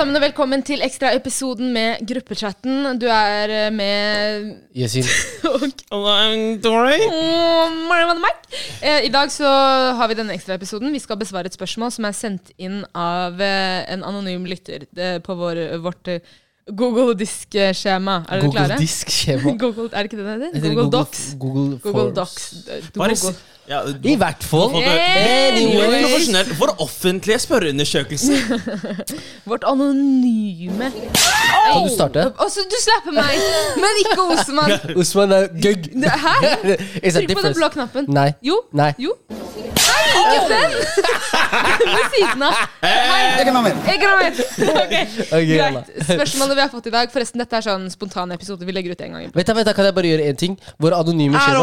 Sammen 0.00 0.16
og 0.16 0.22
velkommen 0.24 0.62
til 0.64 0.80
ekstraepisoden 0.80 1.74
med 1.74 1.98
gruppechatten. 2.08 2.86
Du 2.96 3.04
er 3.12 3.50
eh, 3.52 3.66
med 3.68 4.46
Yesin. 4.72 5.04
og 5.50 5.66
Eh, 8.80 9.04
I 9.04 9.12
dag 9.12 9.28
så 9.28 9.50
har 9.98 10.08
vi 10.08 10.16
denne 10.16 10.32
ekstraepisoden. 10.32 10.88
Vi 10.96 11.02
skal 11.04 11.20
besvare 11.20 11.52
et 11.52 11.58
spørsmål 11.58 11.92
som 11.92 12.08
er 12.08 12.16
sendt 12.16 12.48
inn 12.56 12.80
av 12.96 13.44
eh, 13.44 13.82
en 13.92 14.06
anonym 14.08 14.48
lytter 14.48 14.88
på 15.20 15.36
vår, 15.36 15.60
vårt 15.84 16.14
Google 16.76 17.14
Disk-skjema. 17.18 18.16
Er 18.28 18.40
dere 18.40 18.40
Google 18.46 18.66
klare? 18.66 18.80
Disk-skjema. 18.80 19.54
Google, 19.62 19.88
er 19.92 20.02
det 20.02 20.12
ikke 20.12 20.20
det 20.22 20.26
det 20.26 20.50
heter? 20.54 20.74
Google 20.74 20.90
Docs. 20.98 21.22
Google, 21.38 21.78
Google 21.84 22.14
Docs. 22.14 22.54
Bare 22.96 23.14
ja, 23.70 23.80
I 24.02 24.16
hvert 24.18 24.44
fall. 24.44 24.72
Profesjonelt. 24.72 26.60
Vår 26.60 26.72
offentlige 26.82 27.38
spørreundersøkelse. 27.38 28.32
Vårt 29.50 29.64
anonyme 29.66 30.90
Kan 30.90 31.84
du 31.86 31.94
starte? 31.94 32.32
Altså, 32.38 32.60
du 32.70 32.76
slapper 32.82 33.14
meg! 33.14 33.38
Men 33.76 34.02
ikke 34.02 34.22
Osman. 34.22 34.74
Osman 35.00 35.32
er 35.32 35.46
gøgg. 35.62 35.86
Hæ? 35.94 36.34
Trykk 37.10 37.36
på 37.36 37.46
den 37.46 37.54
blå 37.54 37.68
knappen. 37.68 38.10
Nei. 38.10 38.32
Jo. 38.42 38.58
Nei. 38.72 38.92
Jo. 38.98 39.14
Hei, 39.50 40.04
ikke 40.20 40.48
den! 40.50 40.70
Ved 41.90 42.04
siden 42.14 42.42
av. 42.46 42.58
Hei. 42.84 43.44
Økonomer. 43.44 43.78
Ok, 43.80 44.04
Ok, 44.60 44.94
Okay. 45.30 45.56
Greit. 45.56 45.90
Spørsmålet 46.06 46.56
vi 46.56 46.62
har 46.62 46.70
fått 46.72 46.86
i 46.90 46.92
dag 46.94 47.10
Forresten, 47.12 47.40
dette 47.42 47.58
er 47.58 47.64
sånn 47.66 47.86
spontan 47.92 48.32
episode 48.34 48.66
vi 48.68 48.74
legger 48.74 48.94
ut 48.94 49.02
en 49.06 49.16
gang. 49.16 49.24
Vet 49.34 49.46
du, 49.48 49.54
vet 49.56 49.66
du, 49.68 49.72
Kan 49.76 49.88
jeg 49.88 49.96
bare 49.96 50.12
gjøre 50.12 50.28
én 50.30 50.38
ting? 50.38 50.54
Vår 50.82 50.96
anonyme 51.00 51.40
skjer. 51.40 51.58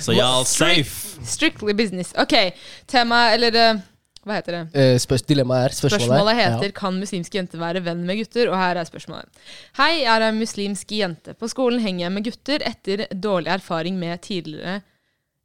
Så 0.00 0.16
safe. 0.48 0.94
Strictly 1.26 1.74
business. 1.76 2.14
Ok, 2.18 2.34
tema 2.88 3.30
Eller 3.34 3.56
eh, 3.56 3.74
hva 4.30 4.38
heter 4.38 4.56
det? 4.56 4.62
Eh, 4.78 4.94
spørs, 5.02 5.26
dilemmaet 5.26 5.68
er 5.68 5.76
Spørsmålet, 5.76 6.06
Spørsmålet 6.06 6.38
heter 6.38 6.56
heter 6.60 6.76
Kan 6.78 7.00
muslimske 7.02 7.40
jenter 7.40 7.60
være 7.60 7.82
venn 7.84 8.06
med 8.06 8.22
gutter? 8.22 8.52
Og 8.52 8.56
her 8.60 8.78
er 8.80 8.88
spørsmålet. 8.88 9.42
Hei, 9.80 9.90
jeg 10.04 10.12
er 10.14 10.28
en 10.28 10.38
muslimsk 10.38 10.94
jente. 10.94 11.34
På 11.34 11.50
skolen 11.50 11.82
henger 11.82 12.06
jeg 12.06 12.14
med 12.14 12.30
gutter 12.30 12.64
etter 12.70 13.04
dårlig 13.10 13.52
erfaring 13.58 13.98
med 13.98 14.22
tidligere 14.24 14.80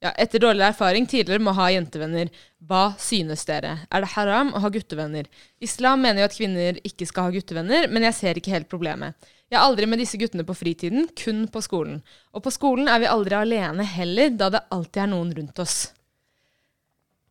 ja, 0.06 0.12
etter 0.22 0.42
dårlig 0.44 0.66
erfaring 0.68 1.08
tidligere 1.10 1.42
med 1.42 1.54
å 1.54 1.60
ha 1.60 1.70
jentevenner. 1.74 2.32
Hva 2.66 2.84
synes 3.02 3.46
dere? 3.48 3.78
Er 3.90 4.04
det 4.04 4.12
haram 4.16 4.52
å 4.54 4.62
ha 4.64 4.72
guttevenner? 4.74 5.30
Islam 5.64 6.04
mener 6.06 6.24
jo 6.24 6.30
at 6.30 6.38
kvinner 6.38 6.80
ikke 6.86 7.08
skal 7.10 7.30
ha 7.30 7.34
guttevenner, 7.36 7.90
men 7.92 8.06
jeg 8.10 8.18
ser 8.20 8.40
ikke 8.40 8.54
helt 8.54 8.70
problemet. 8.72 9.16
Jeg 9.50 9.60
er 9.60 9.66
aldri 9.66 9.88
med 9.90 10.02
disse 10.02 10.18
guttene 10.20 10.46
på 10.46 10.58
fritiden, 10.58 11.08
kun 11.18 11.46
på 11.54 11.62
skolen. 11.64 12.00
Og 12.34 12.44
på 12.46 12.54
skolen 12.54 12.90
er 12.92 13.02
vi 13.04 13.10
aldri 13.10 13.38
alene 13.38 13.86
heller, 13.88 14.34
da 14.34 14.50
det 14.54 14.66
alltid 14.74 15.04
er 15.06 15.12
noen 15.14 15.34
rundt 15.38 15.62
oss. 15.62 15.78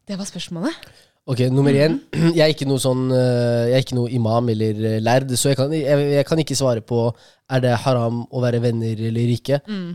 Det 0.04 0.18
var 0.20 0.28
spørsmålet. 0.28 0.78
Ok, 1.24 1.40
nummer 1.48 1.72
én. 1.72 1.98
Jeg 2.36 2.42
er 2.44 2.52
ikke 2.52 2.68
noe 2.68 2.82
sånn 2.82 3.06
eh, 3.08 3.70
Jeg 3.70 3.76
er 3.78 3.84
ikke 3.86 3.96
noe 3.96 4.10
imam 4.12 4.50
eller 4.52 4.80
eh, 4.90 4.98
lærd, 5.00 5.30
så 5.40 5.52
jeg 5.52 5.56
kan, 5.56 5.72
jeg, 5.72 6.08
jeg 6.18 6.26
kan 6.28 6.42
ikke 6.42 6.56
svare 6.58 6.82
på 6.84 7.06
Er 7.48 7.62
det 7.64 7.78
haram 7.86 8.26
å 8.28 8.42
være 8.44 8.60
venner 8.60 9.00
eller 9.08 9.32
ikke. 9.32 9.60
Mm. 9.64 9.92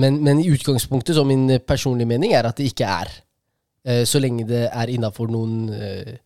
men, 0.00 0.16
men 0.24 0.40
i 0.42 0.48
utgangspunktet, 0.50 1.14
så 1.14 1.22
min 1.24 1.44
personlige 1.62 2.08
mening, 2.08 2.32
er 2.34 2.48
at 2.48 2.58
det 2.58 2.72
ikke 2.72 2.88
er. 2.88 3.12
Eh, 3.84 4.04
så 4.04 4.20
lenge 4.20 4.44
det 4.48 4.66
er 4.68 4.92
innafor 4.92 5.30
noen 5.32 5.70
eh, 5.72 6.16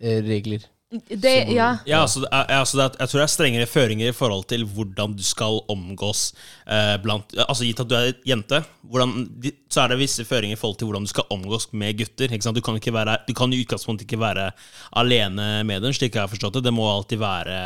eh, 0.00 0.18
regler. 0.26 0.64
Det, 1.08 1.48
ja. 1.50 1.80
Ja, 1.82 2.04
altså, 2.04 2.22
altså, 2.30 2.78
jeg 2.78 3.08
tror 3.10 3.18
det 3.18 3.24
er 3.24 3.32
strengere 3.32 3.66
føringer 3.66 4.12
i 4.12 4.14
forhold 4.14 4.44
til 4.52 4.62
hvordan 4.70 5.16
du 5.18 5.24
skal 5.26 5.58
omgås 5.72 6.28
eh, 6.62 6.94
blant 7.02 7.34
Altså 7.42 7.66
Gitt 7.66 7.82
at 7.82 7.90
du 7.90 7.96
er 7.98 8.12
jente, 8.22 8.60
hvordan, 8.86 9.26
så 9.66 9.82
er 9.82 9.90
det 9.90 9.98
visse 9.98 10.22
føringer 10.24 10.54
i 10.54 10.60
forhold 10.60 10.78
til 10.78 10.86
hvordan 10.86 11.08
du 11.08 11.10
skal 11.10 11.26
omgås 11.34 11.66
med 11.74 11.98
gutter. 11.98 12.30
Du 12.30 12.62
kan, 12.62 12.78
være, 12.94 13.18
du 13.26 13.34
kan 13.34 13.52
i 13.52 13.64
utgangspunktet 13.64 14.06
ikke 14.06 14.22
være 14.22 14.52
alene 14.94 15.64
med 15.66 15.82
dem, 15.82 15.96
slik 15.96 16.14
jeg 16.14 16.22
har 16.22 16.30
forstått 16.30 16.60
det. 16.60 16.68
Det 16.68 16.76
må 16.76 16.86
alltid 16.86 17.18
være 17.18 17.58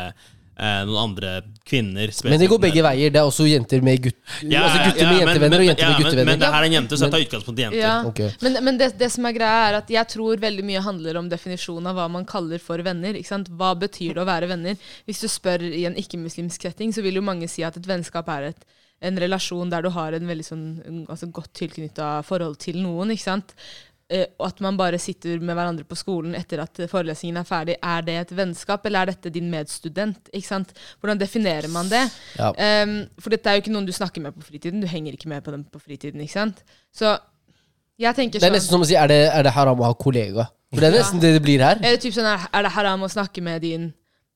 eh, 0.61 0.81
noen 0.85 0.99
andre 1.01 1.31
kvinner. 1.67 2.11
Men 2.29 2.39
det 2.39 2.47
går 2.51 2.59
begge 2.61 2.83
veier. 2.85 3.09
Det 3.13 3.19
er 3.21 3.27
også 3.27 3.47
jenter 3.49 3.81
med 3.85 4.03
gutt, 4.05 4.17
Ja, 4.45 4.61
altså 4.67 4.83
gutter 4.85 5.01
ja, 5.03 5.09
med 5.11 5.19
jentevenner 5.23 5.49
men- 5.49 5.61
og 5.63 5.67
jenter 5.71 5.81
ja, 5.83 5.89
med 5.89 5.97
men- 5.97 6.05
guttevenner. 6.05 6.31
Men 6.31 6.39
det 6.43 6.51
her 6.53 6.61
er 6.61 6.67
en 6.69 6.75
jente, 6.77 6.97
så 6.99 7.07
jeg 7.07 7.11
tar 7.15 7.25
utgangspunkt 7.25 7.59
i 7.59 7.65
jenter. 7.65 7.79
Ja. 7.81 7.95
Okay. 8.11 8.29
Men, 8.45 8.59
men 8.67 8.77
det, 8.77 8.91
det 8.99 9.11
som 9.11 9.25
er 9.25 9.33
greia, 9.37 9.61
er 9.71 9.79
at 9.81 9.89
jeg 9.89 10.07
tror 10.13 10.37
veldig 10.45 10.65
mye 10.69 10.83
handler 10.85 11.17
om 11.21 11.29
definisjonen 11.31 11.87
av 11.91 11.95
hva 11.97 12.07
man 12.11 12.25
kaller 12.29 12.59
for 12.61 12.77
venner. 12.85 13.17
Ikke 13.17 13.31
sant? 13.33 13.49
Hva 13.49 13.73
betyr 13.79 14.13
det 14.15 14.21
å 14.21 14.27
være 14.29 14.47
venner? 14.51 14.77
Hvis 15.09 15.21
du 15.25 15.27
spør 15.27 15.65
i 15.67 15.85
en 15.89 15.95
ikke-muslimsk 15.97 16.61
setting, 16.69 16.93
så 16.93 17.01
vil 17.01 17.15
jo 17.17 17.25
mange 17.25 17.49
si 17.49 17.63
at 17.65 17.77
et 17.81 17.87
vennskap 17.89 18.29
er 18.29 18.51
et, 18.53 18.65
en 19.01 19.17
relasjon 19.17 19.69
der 19.71 19.81
du 19.81 19.89
har 19.89 20.13
en 20.13 20.27
veldig 20.29 20.45
sånn, 20.45 20.65
altså 21.09 21.25
godt 21.33 21.53
tilknytta 21.57 22.19
forhold 22.27 22.59
til 22.61 22.77
noen. 22.83 23.09
ikke 23.15 23.23
sant? 23.25 23.55
Eh, 24.11 24.27
og 24.41 24.49
at 24.49 24.59
man 24.63 24.75
bare 24.75 24.99
sitter 24.99 25.39
med 25.39 25.55
hverandre 25.55 25.85
på 25.87 25.95
skolen 25.95 26.35
etter 26.35 26.59
at 26.63 26.81
forelesningen 26.91 27.39
er 27.39 27.47
ferdig. 27.47 27.77
Er 27.79 28.03
det 28.03 28.17
et 28.19 28.33
vennskap, 28.35 28.85
eller 28.87 29.05
er 29.05 29.13
dette 29.13 29.31
din 29.31 29.47
medstudent? 29.51 30.31
Hvordan 30.35 31.21
definerer 31.21 31.69
man 31.71 31.87
det? 31.91 32.03
Ja. 32.35 32.51
Um, 32.83 32.97
for 33.21 33.31
dette 33.31 33.47
er 33.47 33.57
jo 33.57 33.63
ikke 33.63 33.75
noen 33.75 33.87
du 33.87 33.93
snakker 33.95 34.23
med 34.25 34.35
på 34.35 34.43
fritiden. 34.49 34.83
Du 34.83 34.89
henger 34.91 35.15
ikke 35.15 35.31
med 35.31 35.45
på 35.45 35.53
dem 35.55 35.63
på 35.63 35.79
fritiden. 35.79 36.19
ikke 36.21 36.35
sant? 36.35 36.59
Så 36.91 37.15
jeg 38.01 38.17
tenker 38.17 38.41
Det 38.41 38.43
er 38.43 38.51
sånn 38.51 38.57
nesten 38.59 38.75
som 38.75 38.83
å 38.83 38.89
si 38.89 38.99
er 38.99 39.07
det, 39.11 39.21
er 39.31 39.47
det 39.47 39.55
haram 39.55 39.79
å 39.79 39.87
ha 39.87 39.95
kollega? 39.95 40.49
For 40.71 40.83
det 40.83 40.91
er 40.91 40.99
nesten 40.99 41.23
det 41.23 41.33
det 41.37 41.43
blir 41.43 41.63
her. 41.63 41.79
Er 41.79 41.95
det 41.95 42.03
typ 42.03 42.15
sånn, 42.15 42.27
er 42.27 42.67
det 42.67 42.71
haram 42.75 43.03
å 43.03 43.11
snakke 43.11 43.43
med 43.43 43.63
din 43.63 43.91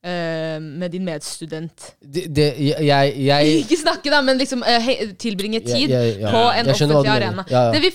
eh, 0.05 0.57
med 0.61 0.91
din 0.93 1.05
medstudent? 1.05 1.85
Det, 2.01 2.23
det, 2.35 2.45
jeg, 2.59 3.13
jeg, 3.25 3.53
Ikke 3.63 3.77
snakke, 3.79 4.11
da, 4.13 4.21
men 4.25 4.37
liksom 4.39 4.61
uh, 4.61 4.89
tilbringe 5.21 5.61
tid 5.65 5.89
ja, 5.89 6.01
ja, 6.03 6.13
ja. 6.21 6.33
på 6.33 6.43
en 6.59 6.69
offentlig 6.73 7.11
arena. 7.11 7.45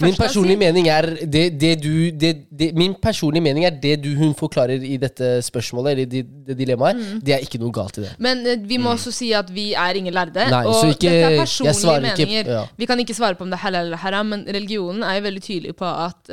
Min 0.02 0.16
personlige 0.18 0.60
mening 0.60 0.88
er 0.90 1.08
det, 1.22 1.44
det 1.60 1.72
du 1.82 2.10
det, 2.10 2.32
det, 2.50 2.70
Min 2.78 2.96
personlige 3.02 3.44
mening 3.46 3.66
er 3.68 3.76
det 3.82 3.96
du 4.04 4.10
hun 4.18 4.34
forklarer 4.38 4.82
i 4.82 4.96
dette 5.00 5.30
spørsmålet, 5.46 5.92
eller 5.92 6.10
det, 6.16 6.24
det 6.48 6.58
dilemmaet, 6.58 6.98
Mm. 7.00 7.20
det 7.24 7.32
er 7.34 7.44
ikke 7.44 7.58
noe 7.62 7.72
galt 7.72 7.96
i 8.00 8.02
det. 8.04 8.10
Men 8.18 8.42
uh, 8.44 8.56
vi 8.68 8.76
må 8.82 8.90
også 8.96 9.12
si 9.14 9.30
at 9.36 9.48
vi 9.54 9.70
er 9.78 9.96
ingen 9.96 10.14
lærde. 10.14 10.42
Nei, 10.50 10.64
og 10.66 10.90
ikke- 10.90 11.06
dette 11.06 11.30
er 11.30 11.38
personlige 11.38 12.00
meninger. 12.02 12.44
ikke-. 12.44 12.68
Vi 12.76 12.86
kan 12.90 13.00
ikke 13.00 13.14
svare 13.14 13.38
på 13.38 13.46
om 13.46 13.50
det 13.50 13.60
er 13.60 13.64
halal 13.64 13.86
eller 13.86 14.02
haram, 14.02 14.26
men 14.34 14.44
religionen 14.48 15.02
er 15.06 15.20
jo 15.20 15.26
veldig 15.28 15.42
tydelig 15.42 15.76
på 15.78 15.86
at 15.86 16.30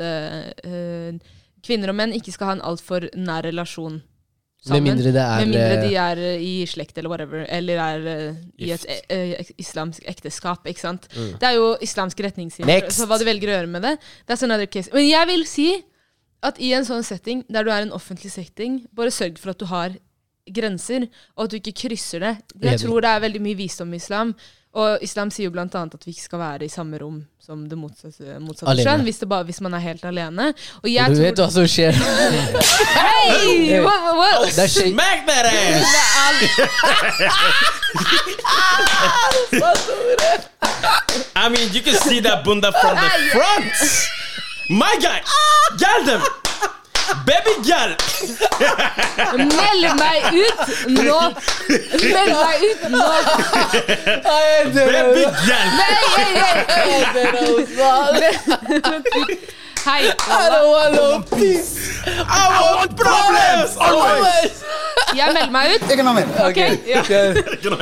kvinner 1.64 1.92
og 1.92 1.98
menn 1.98 2.14
ikke 2.16 2.32
skal 2.34 2.52
ha 2.52 2.58
en 2.58 2.64
altfor 2.64 3.08
nær 3.16 3.46
relasjon 3.48 4.00
Med 4.66 4.82
mindre 4.82 5.12
det 5.14 5.22
er 5.22 5.38
Med 5.38 5.52
mindre 5.52 5.76
eh, 5.76 5.82
de 5.84 5.94
er 6.02 6.18
eh, 6.18 6.40
i 6.42 6.54
slekt 6.66 6.98
eller 6.98 7.12
whatever, 7.12 7.44
eller 7.48 7.78
er 7.78 8.08
eh, 8.10 8.40
i 8.58 8.72
et 8.74 8.86
eh, 8.90 9.20
eh, 9.38 9.52
islamsk 9.62 10.02
ekteskap. 10.10 10.66
ikke 10.66 10.82
sant? 10.82 11.06
Det 11.14 11.46
er 11.46 11.54
jo 11.54 11.76
islamske 11.84 12.26
retningslinjer. 12.26 12.88
Mm. 12.88 12.90
Så 12.90 13.06
hva 13.06 13.20
du 13.20 13.24
velger 13.28 13.52
å 13.52 13.56
gjøre 13.60 13.70
med 13.70 13.86
det, 13.86 13.94
that's 14.26 14.42
another 14.42 14.66
case. 14.66 14.90
Men 14.92 15.06
jeg 15.06 15.30
vil 15.30 15.46
si 15.46 15.68
at 16.42 16.58
i 16.62 16.72
en 16.74 16.86
sånn 16.86 17.06
setting, 17.06 17.44
der 17.48 17.66
du 17.66 17.70
er 17.70 17.86
en 17.86 17.94
offentlig 17.94 18.32
setting, 18.34 18.82
bare 18.94 19.14
sørg 19.14 19.38
for 19.38 19.54
at 19.54 19.62
du 19.62 19.66
har 19.70 19.94
grenser, 20.54 21.06
og 21.36 21.46
at 21.46 21.54
du 21.54 21.58
ikke 21.60 21.76
krysser 21.86 22.22
det. 22.24 22.34
Jeg 22.62 22.82
tror 22.82 23.04
det 23.04 23.10
er 23.14 23.24
veldig 23.26 23.42
mye 23.44 23.58
visdom 23.58 23.94
i 23.94 24.00
islam. 24.02 24.34
Og 24.78 25.02
islam 25.02 25.30
sier 25.34 25.48
jo 25.48 25.58
annet 25.58 25.74
at 25.96 26.06
vi 26.06 26.12
ikke 26.14 26.22
skal 26.22 26.38
være 26.38 26.64
i 26.68 26.70
samme 26.70 26.98
rom 27.02 27.18
som 27.42 27.64
det 27.68 27.78
motsatte, 27.80 28.36
motsatte 28.44 28.84
kjønn, 28.84 29.02
hvis, 29.06 29.18
hvis 29.48 29.60
man 29.64 29.74
er 29.74 29.82
helt 29.82 30.04
alene. 30.04 30.50
Og 30.82 30.84
Du 30.86 30.92
jeg 30.92 31.16
vet 31.18 31.40
hva 31.40 31.48
som 31.50 31.66
skjer. 31.66 31.96
Hei! 32.92 33.80
What, 33.82 34.02
what, 34.20 34.52
shake. 34.54 34.92
Smack 34.92 35.26
that 35.26 35.46
ass! 35.48 35.86
I 41.34 41.48
mean, 41.48 41.72
you 41.72 41.80
can 41.80 41.94
see 41.94 42.20
that 42.20 42.44
bunda 42.44 42.70
from 42.72 42.96
the 42.96 43.10
front. 43.32 43.72
My 44.70 44.94
guy, 45.00 45.22
gal 45.78 46.04
them. 46.04 46.22
Baby 47.24 47.54
gal. 47.64 47.90
Meld 49.36 49.94
meg 49.98 50.22
ut 50.32 50.60
nå! 50.88 51.20
Meld 52.12 52.34
meg 52.36 52.62
ut 52.68 52.82
nå! 52.92 53.04
Baby 54.74 55.24
gal. 55.46 55.68
Hei, 55.78 55.94
hei, 56.16 56.32
hei! 56.68 56.88
Hei. 59.84 60.04
I 62.28 62.46
want 62.60 62.92
problems 62.96 63.76
always. 63.80 64.64
Jeg 65.16 65.34
melder 65.34 65.52
meg 65.52 65.74
ut. 65.74 65.82
Ok, 66.48 66.58
ja. 66.88 67.02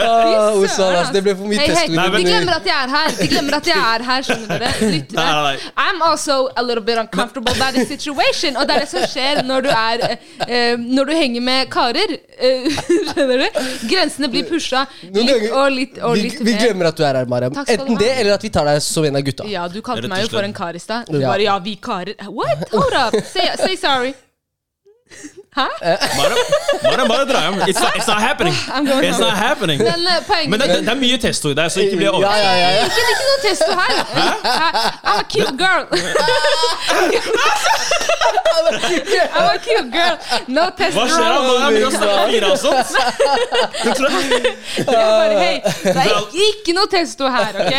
Ah, 0.06 1.12
det 1.12 1.22
ble 1.24 1.34
for 1.36 1.48
mye 1.50 1.58
hey. 1.60 1.88
Nei, 1.96 2.06
De 2.14 2.22
glemmer 2.26 2.58
at 2.58 2.68
jeg 2.68 2.76
er 2.76 2.92
her. 2.92 3.14
De 3.18 3.28
glemmer 3.30 3.56
at 3.58 3.70
jeg 3.70 3.78
er 3.80 4.04
her, 4.08 4.26
skjønner 4.26 4.62
dere? 4.62 4.70
Lyttere. 4.94 5.54
I'm 5.86 6.02
also 6.02 6.38
a 6.56 6.62
little 6.62 6.84
bit 6.84 6.98
uncomfortable 7.02 7.54
by 7.60 7.70
the 7.76 7.86
situation. 7.86 8.56
Og 8.56 8.68
det 8.68 8.76
er 8.76 8.84
det 8.84 8.90
som 8.92 9.06
skjer 9.10 9.42
når 9.46 9.66
du 9.66 9.70
er 9.72 10.04
uh, 10.16 10.74
Når 10.80 11.10
du 11.10 11.14
henger 11.16 11.46
med 11.48 11.70
karer. 11.72 12.16
Uh, 12.36 12.68
skjønner 13.12 13.44
du? 13.44 13.62
Grensene 13.90 14.30
blir 14.32 14.46
pusha 14.50 14.86
litt 15.02 15.50
og 15.50 15.70
litt 15.72 15.98
og 16.02 16.16
Vi, 16.16 16.26
litt 16.28 16.40
vi 16.40 16.52
vi 16.52 16.58
glemmer 16.60 16.90
at 16.90 16.98
du 16.98 17.04
er 17.06 17.20
her, 17.20 17.30
Mariam. 17.30 17.56
Enten 17.66 17.98
det, 18.00 18.12
eller 18.20 18.36
at 18.36 18.44
vi 18.44 18.52
tar 18.52 18.68
deg 18.68 18.82
som 18.84 19.06
en 19.06 19.18
av 19.18 19.24
gutta. 19.26 19.48
Ja, 19.50 19.66
du 19.70 19.80
kalte 19.84 20.10
meg 20.10 20.26
jo 20.26 20.32
for 20.32 20.46
en 20.46 20.54
kar 20.56 20.76
i 20.76 20.82
stad. 20.82 21.10
Du 21.10 21.18
Ja. 21.20 21.32
bare 21.32 21.48
ja, 21.48 21.58
vi 21.58 21.76
karer. 21.76 22.14
What? 22.28 22.68
Hold 22.72 22.94
up. 22.94 23.18
Say, 23.24 23.50
say 23.56 23.76
sorry. 23.76 24.14
Bare, 25.56 26.34
bare, 26.82 27.08
bare 27.08 27.24
dra 27.24 27.40
hjem. 27.46 27.54
It's 27.66 27.80
not, 27.80 27.96
it's 27.96 28.06
not 28.06 28.20
happening. 28.20 28.54
It's 29.08 29.18
not 29.18 29.36
happening. 29.36 29.78
Men 29.82 30.06
eh, 30.06 30.48
Men 30.48 30.60
det, 30.60 30.68
det 30.84 30.88
er 30.92 30.98
mye 31.00 31.18
testo 31.22 31.50
i 31.50 31.56
deg, 31.56 31.70
så 31.72 31.80
ikke 31.80 31.96
bli 31.96 32.08
overrasket. 32.10 32.44
ja, 32.44 32.52
ja, 32.60 32.70
ja. 32.76 32.84
Ikke, 32.84 33.00
det 33.00 33.10
ikke 33.14 33.26
noe 33.30 33.40
testo 33.46 33.72
her. 33.80 33.92
I'm 35.06 35.18
a 35.18 35.24
cute 35.32 35.56
girl. 35.56 35.84
I'm 39.36 39.48
a 39.54 39.58
cute 39.58 39.90
girl. 39.92 40.16
No 40.48 40.66
testo. 40.76 41.00
Hva 41.00 41.06
skjer 41.08 41.28
da? 41.32 41.38
Nå 41.40 41.52
begynner 41.56 41.80
det 41.80 41.86
å 41.86 41.90
snakke 41.96 42.26
fire 42.34 42.48
og 42.50 42.58
sånt. 42.60 42.88
Jeg 44.76 44.84
bare, 44.86 45.36
hei, 45.40 45.56
det 45.84 46.04
er 46.04 46.20
ikke 46.50 46.76
noe 46.76 46.88
testo 46.92 47.24
her, 47.32 47.52
ok? 47.64 47.74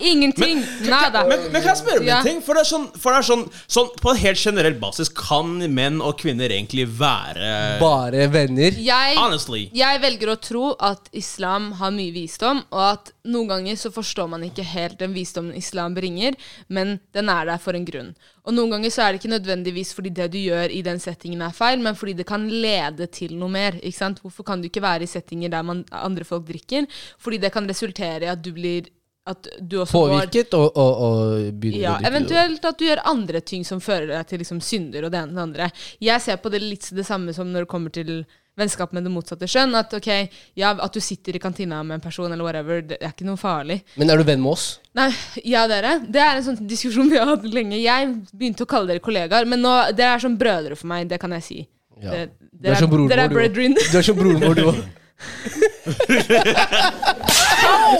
Ingenting. 0.00 0.64
Nada. 0.88 1.24
men, 1.28 1.46
men 1.50 1.60
kan 1.60 1.70
jeg 1.74 1.80
spørre 1.82 2.00
om 2.00 2.08
en 2.08 2.26
ting? 2.26 2.40
For 2.44 2.56
det 2.56 2.64
er, 2.64 2.70
sånn, 2.70 2.86
for 3.00 3.12
det 3.12 3.18
er 3.20 3.26
sånn, 3.26 3.44
sånn 3.72 3.88
På 4.00 4.12
en 4.12 4.20
helt 4.20 4.40
generell 4.40 4.76
basis, 4.80 5.08
kan 5.12 5.56
menn 5.72 6.00
og 6.04 6.16
kvinner 6.20 6.52
egentlig 6.52 6.85
være 6.86 7.78
Bare 7.80 8.26
venner. 8.32 8.76
Jeg, 8.78 9.16
Honestly. 9.18 9.66
jeg 9.76 10.00
velger 10.02 10.32
å 10.32 10.38
tro 10.40 10.70
at 10.78 11.10
islam 11.16 11.72
har 11.80 11.92
mye 11.94 12.14
visdom, 12.14 12.62
og 12.70 12.82
at 12.86 13.12
noen 13.28 13.50
ganger 13.50 13.78
så 13.80 13.92
forstår 13.94 14.30
man 14.32 14.46
ikke 14.46 14.64
helt 14.66 14.98
den 15.02 15.14
visdommen 15.16 15.56
islam 15.58 15.94
bringer, 15.96 16.36
men 16.68 16.98
den 17.16 17.30
er 17.32 17.50
der 17.50 17.62
for 17.62 17.76
en 17.78 17.86
grunn. 17.88 18.14
Og 18.46 18.54
noen 18.54 18.76
ganger 18.76 18.92
så 18.94 19.02
er 19.02 19.12
det 19.12 19.20
ikke 19.20 19.34
nødvendigvis 19.34 19.92
fordi 19.96 20.12
det 20.14 20.28
du 20.32 20.38
gjør 20.38 20.70
i 20.70 20.82
den 20.86 21.00
settingen 21.02 21.42
er 21.42 21.54
feil, 21.56 21.80
men 21.82 21.98
fordi 21.98 22.14
det 22.20 22.28
kan 22.28 22.46
lede 22.48 23.08
til 23.10 23.34
noe 23.38 23.50
mer. 23.50 23.80
ikke 23.82 23.98
sant? 23.98 24.22
Hvorfor 24.22 24.46
kan 24.46 24.62
du 24.62 24.70
ikke 24.70 24.84
være 24.84 25.02
i 25.02 25.10
settinger 25.10 25.50
der 25.50 25.66
man, 25.66 25.84
andre 25.90 26.24
folk 26.24 26.46
drikker? 26.46 26.86
Fordi 27.18 27.42
det 27.42 27.52
kan 27.54 27.66
resultere 27.68 28.28
i 28.28 28.30
at 28.30 28.44
du 28.44 28.52
blir 28.54 28.86
at 29.26 29.48
du 29.58 29.80
også 29.82 29.98
går 29.98 30.12
Påvirket 30.12 30.54
og, 30.54 30.66
og, 30.78 31.04
og 31.06 31.52
begynner 31.58 31.82
ja, 31.82 31.92
å 31.96 31.98
drikke. 31.98 32.10
eventuelt 32.12 32.66
at 32.70 32.78
du 32.78 32.84
gjør 32.86 33.04
andre 33.10 33.40
ting 33.42 33.64
som 33.66 33.80
fører 33.82 34.12
deg 34.14 34.26
til 34.30 34.42
liksom 34.44 34.60
synder 34.62 35.06
og 35.08 35.14
det 35.14 35.22
ene 35.22 35.32
og 35.32 35.36
det 35.38 35.46
andre. 35.48 35.70
Jeg 36.06 36.22
ser 36.22 36.38
på 36.42 36.52
det 36.54 36.60
litt 36.62 36.86
det 36.94 37.06
samme 37.08 37.34
som 37.34 37.50
når 37.50 37.66
det 37.66 37.70
kommer 37.72 37.94
til 37.94 38.20
vennskap 38.56 38.92
med 38.96 39.04
det 39.04 39.12
motsatte 39.12 39.48
skjønn. 39.50 39.74
At 39.76 39.92
ok, 39.98 40.08
ja, 40.56 40.70
at 40.72 40.94
du 40.94 41.02
sitter 41.04 41.36
i 41.36 41.42
kantina 41.42 41.82
med 41.84 41.98
en 41.98 42.04
person 42.04 42.30
eller 42.32 42.46
whatever, 42.46 42.80
det 42.86 43.00
er 43.02 43.12
ikke 43.12 43.26
noe 43.28 43.40
farlig. 43.40 43.80
Men 44.00 44.12
er 44.14 44.20
du 44.22 44.26
venn 44.28 44.40
med 44.42 44.54
oss? 44.54 44.68
Nei, 44.96 45.10
ja 45.44 45.66
dere, 45.70 45.98
det 46.06 46.22
er 46.22 46.38
en 46.38 46.46
sånn 46.46 46.60
diskusjon 46.70 47.10
vi 47.12 47.18
har 47.20 47.28
hatt 47.28 47.44
lenge. 47.50 47.76
Jeg 47.82 48.12
begynte 48.32 48.64
å 48.64 48.70
kalle 48.70 48.94
dere 48.94 49.04
kollegaer, 49.04 49.48
men 49.50 49.60
nå, 49.64 49.74
dere 49.96 50.16
er 50.16 50.22
som 50.24 50.38
brødre 50.40 50.78
for 50.78 50.88
meg, 50.92 51.10
det 51.10 51.20
kan 51.22 51.34
jeg 51.36 51.44
si. 51.48 51.58
Ja. 52.00 52.12
Dere, 52.14 52.30
Du 52.56 52.70
er 52.72 52.80
som 52.80 52.92
broren 52.92 53.10
vår, 53.10 53.50
du 53.52 53.60
også. 53.66 53.90
Du 53.90 53.98
er 54.00 54.08
som 54.08 54.16
broren 54.22 54.40
vår, 54.46 54.56
du 54.56 54.70
òg. 54.70 54.80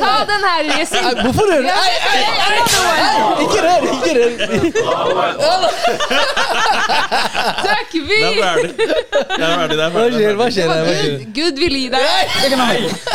Ta 0.01 0.25
den 0.29 0.43
her, 0.45 0.65
Yesin! 0.79 1.05
Hvorfor 1.23 1.45
rører 1.51 1.63
du 1.63 1.69
Ei, 1.69 1.75
ei, 2.13 2.21
ei, 2.21 2.25
ei, 2.47 3.11
Ikke 3.45 3.61
rør! 3.67 3.81
Ikke 3.95 4.13
rør! 4.19 4.31
Takk, 7.63 7.93
vi! 7.93 8.21
Det 8.21 8.27
er 8.27 8.43
ferdig. 8.43 9.77
Det 9.79 9.93
ferdig. 9.97 9.97
Hva 9.97 10.05
skjer? 10.13 10.35
Hva 10.37 10.47
skjer? 10.51 10.69
Hva 10.69 10.77
skjer? 10.85 11.13
Gud, 11.17 11.27
Gud 11.41 11.55
vil 11.65 11.75
gi 11.81 11.89
deg. 11.97 12.03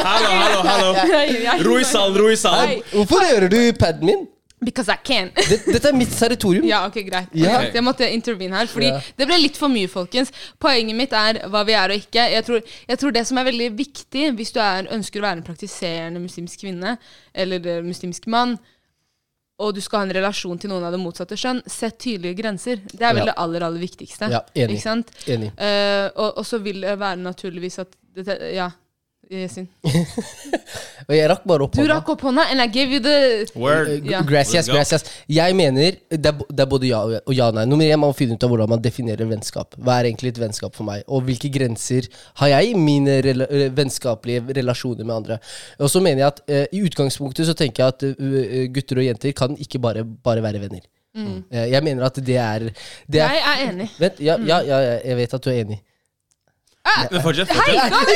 Hallo, 0.02 0.30
hallo, 0.42 0.60
hallo. 0.72 0.90
Ro 1.70 1.74
i 1.78 1.86
salen, 1.94 2.16
ro 2.18 2.28
i 2.32 2.40
salen. 2.40 2.70
Hvorfor 2.96 3.18
rører 3.28 3.50
du 3.54 3.60
paden 3.80 4.06
min? 4.12 4.22
Because 4.64 4.94
I 4.94 4.98
can. 5.04 5.32
Det- 5.50 5.66
Dette 5.66 5.90
er 5.90 5.96
mitt 5.98 6.12
territorium. 6.14 6.66
Ja, 6.70 6.84
ok, 6.88 7.00
greit. 7.08 7.32
Ja. 7.34 7.62
Jeg 7.74 7.82
måtte 7.84 8.06
intervene 8.14 8.60
her, 8.60 8.68
fordi 8.70 8.92
yeah. 8.92 9.08
det 9.18 9.26
ble 9.30 9.40
litt 9.42 9.58
for 9.58 9.74
mye, 9.74 9.90
folkens. 9.90 10.30
Poenget 10.62 10.96
mitt 11.00 11.16
er 11.18 11.40
hva 11.50 11.64
vi 11.66 11.74
er 11.74 11.90
og 11.96 11.98
ikke. 12.04 12.28
Jeg 12.36 12.46
tror, 12.46 12.62
jeg 12.92 13.02
tror 13.02 13.16
det 13.16 13.24
som 13.28 13.40
er 13.42 13.48
veldig 13.50 13.72
viktig 13.80 14.28
hvis 14.38 14.54
du 14.54 14.60
er, 14.62 14.92
ønsker 14.94 15.20
å 15.22 15.26
være 15.26 15.40
en 15.42 15.48
praktiserende 15.48 16.22
muslimsk 16.22 16.62
kvinne 16.62 16.94
eller 17.34 17.66
eh, 17.74 17.82
muslimsk 17.86 18.28
mann, 18.30 18.54
og 19.62 19.74
du 19.78 19.82
skal 19.82 20.02
ha 20.02 20.06
en 20.08 20.14
relasjon 20.18 20.58
til 20.62 20.72
noen 20.72 20.86
av 20.88 20.94
det 20.96 21.00
motsatte 21.02 21.38
skjønn, 21.38 21.60
sett 21.70 21.98
tydelige 22.02 22.38
grenser. 22.40 22.80
Det 22.86 23.02
er 23.02 23.14
vel 23.14 23.26
Ja. 23.26 23.32
det 23.32 23.36
aller, 23.44 23.66
aller 23.66 23.82
viktigste. 23.82 24.30
Ja, 24.34 24.40
enig. 24.58 24.78
Ikke 24.78 24.86
sant? 24.86 25.12
Enig. 25.30 25.52
Uh, 25.58 26.08
og, 26.16 26.30
og 26.42 26.46
så 26.50 26.58
vil 26.66 26.82
det 26.86 26.96
være 27.02 27.20
naturligvis 27.22 27.80
at 27.84 27.98
det, 28.18 28.38
Ja. 28.56 28.70
Yesin. 29.32 29.68
Og 31.08 31.14
jeg 31.16 31.28
rakk 31.32 31.46
bare 31.48 31.64
opp 31.66 31.74
Du 31.76 31.80
hånda. 31.82 31.96
rakk 31.98 32.10
opp 32.14 32.22
hånda, 32.28 32.44
and 32.52 32.62
I 32.62 32.68
gave 32.68 32.92
you 32.94 33.00
the 33.04 33.46
Word. 33.60 33.88
Eh, 33.90 34.10
Ja. 34.12 34.20
Gracias, 34.28 34.68
gracias. 34.68 35.06
Jeg 35.32 35.56
mener 35.56 35.96
det 36.12 36.26
er, 36.30 36.36
bo- 36.36 36.48
det 36.52 36.60
er 36.66 36.70
både 36.70 36.88
ja 36.90 37.00
og 37.06 37.34
ja 37.36 37.48
og 37.48 37.56
nei. 37.56 37.64
Nummer 37.66 37.86
én, 37.88 37.96
man 38.00 38.12
må 38.12 38.16
finne 38.18 38.36
ut 38.36 38.44
av 38.44 38.52
hvordan 38.52 38.70
man 38.74 38.82
definerer 38.84 39.26
vennskap. 39.30 39.76
Hva 39.80 40.00
er 40.02 40.10
egentlig 40.12 40.34
et 40.34 40.42
vennskap 40.44 40.76
for 40.76 40.84
meg? 40.88 41.04
Og 41.08 41.24
hvilke 41.28 41.50
grenser 41.54 42.08
har 42.42 42.52
jeg 42.54 42.72
i 42.74 42.78
mine 42.78 43.20
rela 43.26 43.48
eh, 43.50 43.70
vennskapelige 43.78 44.44
relasjoner 44.60 45.08
med 45.08 45.16
andre? 45.16 45.40
Og 45.80 45.90
så 45.94 46.02
mener 46.04 46.26
jeg 46.26 46.28
at 46.34 46.42
eh, 46.48 46.66
i 46.76 46.84
utgangspunktet 46.88 47.48
så 47.48 47.56
tenker 47.58 47.86
jeg 47.86 47.96
at 47.96 48.04
eh, 48.12 48.66
gutter 48.76 49.00
og 49.02 49.08
jenter 49.10 49.32
kan 49.38 49.56
ikke 49.58 49.80
bare, 49.80 50.04
bare 50.06 50.44
være 50.44 50.62
venner. 50.68 50.84
Eh, 51.16 51.70
jeg 51.72 51.84
mener 51.84 52.06
at 52.08 52.20
det 52.24 52.36
er, 52.40 52.68
det 53.12 53.20
er 53.24 53.34
Jeg 53.40 53.48
er 53.48 53.64
enig. 53.72 53.88
Vent, 54.00 54.20
ja, 54.24 54.36
ja, 54.40 54.60
ja, 54.64 54.78
ja, 54.90 55.00
jeg 55.08 55.18
vet 55.24 55.34
at 55.40 55.44
du 55.44 55.50
er 55.52 55.64
enig. 55.66 55.80
Men 57.12 57.22
fortsett. 57.24 57.50
Hei! 57.52 57.90
fortsett. 57.90 58.12
du 58.12 58.16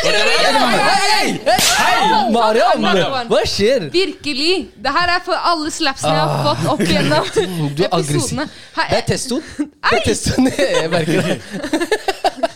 gjøre? 2.59 2.75
Mariam! 2.83 2.83
Hva 3.31 3.41
skjer? 3.49 3.87
Virkelig! 3.93 4.55
Det 4.85 4.91
her 4.97 5.07
er 5.15 5.21
for 5.25 5.35
alle 5.51 5.69
slapsene 5.73 6.15
jeg 6.15 6.21
har 6.31 6.37
fått 6.49 6.63
opp 6.73 6.83
gjennom 6.89 7.23
Ah. 7.25 7.29
Du 7.77 7.81
er 7.83 7.89
aggressiv. 7.91 8.15
episodene. 8.15 8.45
Hei, 8.77 8.85
Det 8.91 8.97
er 8.97 9.01
testoen. 9.09 9.43
Det 9.59 9.65
er 9.99 10.03
testoen. 10.05 10.43
Jeg 10.59 10.89
merker 10.93 11.17
det. 11.21 11.25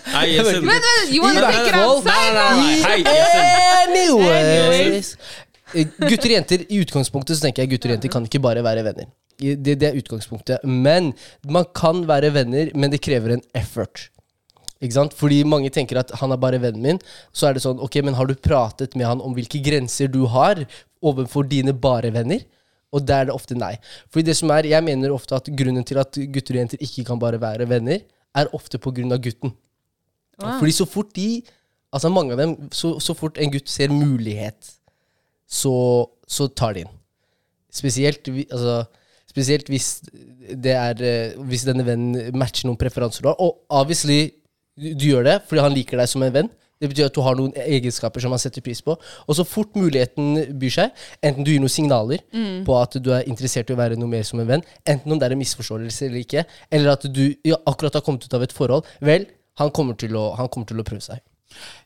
Hei, 0.09 0.27
vent, 0.41 0.65
you 1.13 1.21
wanna 1.23 1.41
take 1.45 1.67
it 1.69 1.75
outside? 1.79 2.33
Nei? 2.35 2.81
Hei. 2.83 2.99
Anyways. 3.93 5.07
Eh, 5.77 5.85
Gutter 6.01 6.29
og 6.31 6.33
jenter, 6.33 6.59
I 6.69 6.75
utgangspunktet 6.83 7.33
så 7.37 7.41
tenker 7.45 7.61
jeg 7.63 7.69
gutter 7.75 7.89
og 7.91 7.95
jenter 7.99 8.09
kan 8.15 8.23
ikke 8.25 8.41
bare 8.41 8.63
være 8.65 8.83
venner. 8.89 9.05
I- 9.39 9.55
Det, 9.55 9.77
det 9.79 9.87
er 9.91 9.95
utgangspunktet. 10.01 10.57
Men 10.65 11.13
man 11.47 11.65
kan 11.75 12.07
være 12.09 12.33
venner, 12.35 12.65
men 12.75 12.91
det 12.91 13.01
krever 13.05 13.29
en 13.37 13.43
effort. 13.55 14.09
Ikke 14.79 14.95
sant? 14.95 15.15
Fordi 15.17 15.41
mange 15.43 15.71
tenker 15.75 15.99
at 15.99 16.13
han 16.21 16.31
er 16.31 16.39
bare 16.39 16.61
vennen 16.63 16.85
min. 16.85 17.01
Så 17.35 17.49
er 17.49 17.55
det 17.55 17.63
sånn, 17.65 17.81
ok, 17.83 17.99
men 18.07 18.15
har 18.15 18.29
du 18.29 18.35
pratet 18.39 18.95
med 18.95 19.09
han 19.09 19.23
om 19.23 19.35
hvilke 19.35 19.59
grenser 19.63 20.11
du 20.11 20.23
har 20.31 20.63
overfor 21.03 21.47
dine 21.47 21.73
bare 21.75 22.13
venner? 22.15 22.45
Og 22.95 23.03
der 23.05 23.25
er 23.25 23.29
det 23.29 23.35
ofte 23.35 23.57
nei. 23.59 23.75
Fordi 24.09 24.29
det 24.31 24.37
som 24.39 24.51
er, 24.55 24.69
jeg 24.71 24.85
mener 24.85 25.13
ofte 25.13 25.37
at 25.37 25.49
grunnen 25.59 25.85
til 25.85 25.99
at 26.01 26.15
gutter 26.15 26.55
og 26.55 26.63
jenter 26.63 26.85
ikke 26.85 27.05
kan 27.11 27.19
bare 27.21 27.41
være 27.41 27.67
venner, 27.69 28.01
er 28.37 28.53
ofte 28.55 28.79
på 28.81 28.93
grunn 28.95 29.13
av 29.13 29.21
gutten. 29.23 29.53
Wow. 30.39 30.59
Fordi 30.61 30.75
så 30.75 30.87
fort 30.89 31.15
de 31.17 31.29
Altså 31.89 32.09
mange 32.13 32.35
av 32.35 32.37
dem 32.37 32.51
Så, 32.69 32.91
så 33.01 33.15
fort 33.17 33.39
en 33.41 33.49
gutt 33.49 33.65
ser 33.67 33.89
mulighet, 33.89 34.75
så, 35.49 35.73
så 36.29 36.45
tar 36.53 36.75
de 36.75 36.83
inn. 36.85 36.91
Spesielt, 37.73 38.29
altså, 38.29 38.83
spesielt 39.29 39.69
hvis 39.73 39.87
det 40.53 40.75
er 40.77 41.01
eh, 41.01 41.39
Hvis 41.49 41.65
denne 41.65 41.85
vennen 41.87 42.37
matcher 42.37 42.69
noen 42.69 42.77
preferanser 42.77 43.25
du 43.25 43.31
har. 43.31 43.41
Og 43.41 43.63
obviously, 43.73 44.29
du, 44.79 45.05
gjør 45.11 45.27
det 45.27 45.37
fordi 45.49 45.65
han 45.65 45.75
liker 45.75 46.01
deg 46.01 46.11
som 46.11 46.25
en 46.25 46.33
venn. 46.33 46.51
Det 46.79 46.87
betyr 46.87 47.09
at 47.09 47.15
du 47.15 47.19
har 47.25 47.35
noen 47.35 47.51
egenskaper 47.59 48.23
som 48.23 48.31
han 48.31 48.39
setter 48.39 48.63
pris 48.63 48.79
på. 48.85 48.93
Og 49.27 49.35
så 49.35 49.43
fort 49.43 49.75
muligheten 49.75 50.55
byr 50.61 50.75
seg, 50.77 51.01
enten 51.19 51.43
du 51.43 51.51
gir 51.51 51.59
noen 51.59 51.73
signaler 51.73 52.23
på 52.65 52.77
at 52.79 52.95
du 53.03 53.09
er 53.11 53.27
interessert 53.27 53.69
i 53.69 53.75
å 53.75 53.79
være 53.79 53.99
noe 53.99 54.07
mer 54.07 54.23
som 54.23 54.39
en 54.39 54.47
venn, 54.47 54.63
enten 54.87 55.11
om 55.11 55.19
det 55.19 55.27
er 55.27 55.35
en 55.35 55.41
misforståelse 55.41 56.07
eller 56.07 56.23
ikke, 56.23 56.45
eller 56.71 56.93
at 56.93 57.03
du 57.11 57.25
ja, 57.43 57.59
akkurat 57.67 57.99
har 57.99 58.05
kommet 58.05 58.23
ut 58.23 58.37
av 58.37 58.47
et 58.47 58.55
forhold, 58.55 58.87
vel, 59.03 59.27
han 59.59 59.73
kommer 59.75 59.99
til 59.99 60.15
å, 60.15 60.29
han 60.39 60.47
kommer 60.47 60.71
til 60.71 60.79
å 60.79 60.87
prøve 60.87 61.03
seg. 61.03 61.19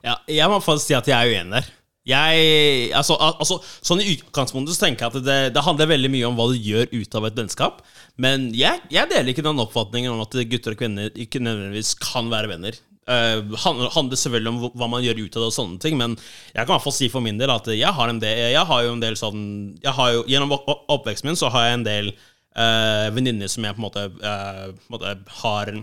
Ja, 0.06 0.20
jeg 0.30 0.52
må 0.52 0.62
faktisk 0.62 0.92
si 0.92 1.00
at 1.00 1.10
jeg 1.10 1.18
er 1.18 1.40
uenig 1.42 1.58
der. 1.58 1.74
Jeg, 2.04 2.90
altså, 3.00 3.16
altså, 3.16 3.60
sånn 3.80 4.02
I 4.04 4.18
utgangspunktet 4.18 4.76
så 4.76 4.86
tenker 4.86 5.06
jeg 5.06 5.14
at 5.22 5.26
det, 5.28 5.38
det 5.56 5.62
handler 5.64 5.88
veldig 5.94 6.10
mye 6.12 6.28
om 6.28 6.36
hva 6.36 6.50
du 6.52 6.58
gjør 6.60 6.90
ut 6.92 7.16
av 7.16 7.28
et 7.30 7.38
vennskap. 7.40 7.78
Men 8.20 8.50
jeg, 8.58 8.82
jeg 8.92 9.08
deler 9.12 9.32
ikke 9.32 9.46
den 9.46 9.62
oppfatningen 9.64 10.12
om 10.12 10.24
at 10.26 10.36
gutter 10.52 10.76
og 10.76 10.82
kvinner 10.82 11.14
ikke 11.16 11.40
nødvendigvis 11.44 11.94
kan 12.04 12.28
være 12.34 12.52
venner. 12.52 12.76
Uh, 13.04 13.56
handler, 13.60 14.16
selvfølgelig 14.16 14.52
om 14.52 14.60
hva- 14.80 14.88
man 14.92 15.04
gjør 15.04 15.18
ut 15.26 15.34
av 15.36 15.42
det, 15.44 15.48
og 15.50 15.56
sånne 15.58 15.80
ting 15.84 15.98
men 16.00 16.14
jeg 16.16 16.62
kan 16.62 16.70
i 16.70 16.76
hvert 16.78 16.86
fall 16.86 16.94
si 16.96 17.10
for 17.12 17.20
min 17.26 17.36
del 17.42 17.52
at 17.52 17.66
jeg 17.76 17.92
har, 17.98 18.08
en 18.08 18.22
del, 18.24 18.38
jeg 18.54 18.62
har 18.70 18.84
jo 18.86 18.94
en 18.94 19.02
del 19.04 19.18
sånn 19.20 19.42
jo, 19.84 20.22
Gjennom 20.32 20.54
opp- 20.56 20.70
opp- 20.72 20.86
oppveksten 20.96 21.28
min 21.28 21.36
så 21.36 21.50
har 21.52 21.66
jeg 21.66 21.80
en 21.82 21.84
del 21.84 22.14
uh, 22.14 23.10
venninner 23.12 23.52
som 23.52 23.68
jeg 23.68 23.76
på 23.76 23.82
en 23.82 23.88
måte, 23.90 24.06
uh, 24.24 24.72
måte 24.94 25.18
har, 25.42 25.74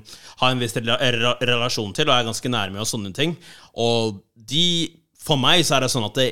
har 0.40 0.54
en 0.54 0.62
viss 0.64 0.76
rela 0.78 0.96
rela- 0.96 1.36
relasjon 1.44 1.92
til 1.96 2.08
og 2.08 2.16
er 2.16 2.28
ganske 2.30 2.52
nærme 2.56 2.80
og 2.80 2.88
sånne 2.88 3.12
ting. 3.16 3.36
Og 3.76 4.22
de 4.54 4.64
For 5.20 5.40
meg 5.40 5.64
så 5.66 5.76
er 5.76 5.84
det 5.84 5.92
sånn 5.92 6.06
at 6.08 6.16
det, 6.16 6.28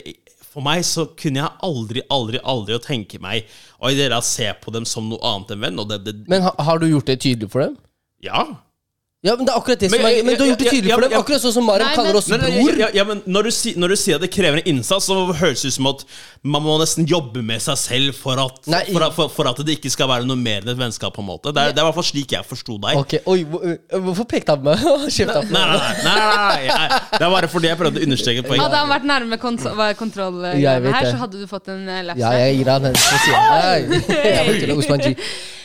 for 0.48 0.64
meg 0.64 0.84
så 0.86 1.04
kunne 1.18 1.42
jeg 1.42 1.60
aldri, 1.66 2.02
aldri, 2.12 2.40
aldri 2.40 2.76
å 2.78 2.82
tenke 2.82 3.20
meg 3.22 3.48
å 3.78 4.22
se 4.24 4.48
på 4.62 4.72
dem 4.74 4.86
som 4.88 5.10
noe 5.10 5.20
annet 5.22 5.52
enn 5.54 5.66
venn. 5.66 5.82
Og 5.82 5.90
det, 5.90 6.00
det, 6.06 6.14
Men 6.30 6.46
har, 6.48 6.56
har 6.58 6.80
du 6.80 6.88
gjort 6.88 7.06
det 7.06 7.20
tydelig 7.20 7.52
for 7.52 7.66
dem? 7.66 7.76
ja. 8.24 8.46
Ja, 9.26 9.32
men 9.34 9.48
det 9.48 9.50
er 9.50 9.58
akkurat 9.58 9.80
det 9.82 9.88
som 9.90 9.98
Men- 9.98 10.06
er 10.14 10.22
Men 10.22 10.36
du 10.36 10.42
har 10.44 10.48
gjort 10.52 10.58
det 10.58 10.66
ja, 10.66 10.70
tydelig 10.70 10.90
ja, 10.90 10.94
for 10.94 11.02
dem. 11.02 11.12
Akkurat 11.18 11.40
sånn 11.42 11.52
som 11.52 11.64
Mariam 11.66 11.88
kaller 11.90 12.14
oss 12.14 12.28
bror. 12.30 12.76
ja, 12.78 12.88
ja, 12.94 13.02
men 13.02 13.20
når 13.26 13.42
du, 13.42 13.50
si, 13.50 13.72
når 13.74 13.88
du 13.88 13.96
sier 13.98 14.14
at 14.14 14.20
det 14.22 14.30
krever 14.30 14.60
en 14.60 14.68
innsats, 14.76 15.08
så 15.10 15.16
høres 15.34 15.62
det 15.64 15.72
ut 15.72 15.74
som 15.74 15.88
at 15.90 16.04
man 16.46 16.62
må 16.62 16.76
nesten 16.78 17.04
jobbe 17.04 17.42
med 17.42 17.58
seg 17.60 17.76
selv 17.82 18.14
for 18.14 18.38
at, 18.38 18.60
Nei, 18.70 18.84
for, 18.92 19.10
for, 19.16 19.28
for 19.28 19.50
at 19.50 19.58
det 19.66 19.74
ikke 19.80 19.90
skal 19.90 20.06
være 20.06 20.24
noe 20.28 20.38
mer 20.38 20.62
enn 20.62 20.70
et 20.70 20.78
vennskap. 20.78 21.16
på 21.16 21.24
en 21.24 21.26
måte 21.32 21.50
Det 21.50 21.58
er, 21.58 21.74
det 21.74 21.82
er 21.82 21.88
i 21.88 21.88
hvert 21.90 21.98
fall 21.98 22.06
slik 22.12 22.36
jeg 22.36 22.46
forsto 22.46 22.78
deg. 22.78 22.94
Ok, 23.02 23.16
oi, 23.26 23.42
Hvorfor 24.06 24.22
pekte 24.30 24.54
han 24.54 24.62
på 24.62 24.70
meg? 24.70 24.86
Kjefta 25.18 25.42
på 25.42 25.50
Nei, 25.50 25.66
meg. 25.66 25.82
nei, 25.82 26.14
nei, 26.14 26.14
nei, 26.14 26.38
nei, 26.38 26.62
nei, 26.62 26.78
nei. 26.78 27.02
Det 27.18 27.26
er 27.26 27.34
bare 27.34 27.52
fordi 27.58 27.72
jeg 27.72 27.82
prøvde 27.82 27.98
å 27.98 28.06
understreke 28.06 28.46
Hadde 28.54 28.82
han 28.84 28.94
vært 28.94 29.10
nærme 29.10 29.42
kont 29.42 29.66
kontroll 29.98 30.42
her, 30.46 31.02
så 31.10 31.18
hadde 31.26 31.42
du 31.42 31.46
fått 31.50 31.74
en 31.74 31.82
uh, 31.90 32.14
Ja, 32.14 32.36
jeg 32.38 32.60
gir 32.62 32.70
han 32.70 32.86
en 32.86 32.94
spesiell. 32.94 33.98
Jeg 34.28 34.46
vet 34.46 34.62
ikke, 34.62 34.78
Osman 34.78 35.02
G. 35.02 35.16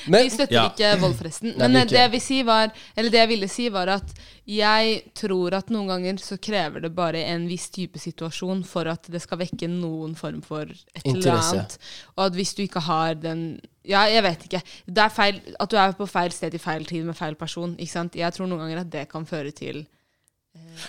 Men- 0.07 0.23
vi 0.23 0.29
støtter 0.29 0.53
Ja. 0.53 0.69
ikke 0.69 0.99
vold, 1.01 1.15
forresten. 1.15 1.57
Men 1.57 1.71
vi 1.71 1.77
eh, 1.79 1.85
det 1.85 1.99
jeg 1.99 2.11
vil 2.11 2.21
si 2.21 2.43
var 2.43 2.71
Eller 2.97 3.09
det 3.09 3.19
jeg 3.19 3.27
ville 3.29 3.47
si, 3.49 3.69
var 3.69 3.87
at 3.87 4.13
jeg 4.45 5.03
tror 5.15 5.53
at 5.53 5.69
noen 5.69 5.87
ganger 5.87 6.17
så 6.19 6.37
krever 6.37 6.81
det 6.81 6.93
bare 6.95 7.21
en 7.31 7.47
viss 7.47 7.69
type 7.69 7.95
situasjon 7.99 8.65
for 8.67 8.87
at 8.91 9.03
det 9.09 9.21
skal 9.21 9.37
vekke 9.39 9.69
noen 9.69 10.15
form 10.19 10.41
for 10.43 10.63
et 10.63 11.05
eller 11.05 11.31
annet. 11.39 11.77
Og 12.17 12.25
at 12.25 12.33
hvis 12.33 12.53
du 12.55 12.63
ikke 12.63 12.81
har 12.81 13.13
den 13.15 13.59
Ja, 13.85 14.05
jeg 14.07 14.23
vet 14.23 14.43
ikke. 14.47 14.61
Det 14.87 14.97
er 15.03 15.09
feil 15.09 15.41
At 15.59 15.69
du 15.69 15.75
er 15.77 15.91
på 15.91 16.07
feil 16.07 16.31
sted 16.31 16.53
i 16.53 16.57
feil 16.57 16.85
tid 16.85 17.03
med 17.03 17.15
feil 17.15 17.35
person. 17.35 17.75
Ikke 17.77 17.91
sant? 17.91 18.15
Jeg 18.15 18.31
tror 18.33 18.47
noen 18.47 18.59
ganger 18.59 18.79
at 18.79 18.89
det 18.89 19.09
kan 19.09 19.25
føre 19.25 19.51
til 19.51 19.85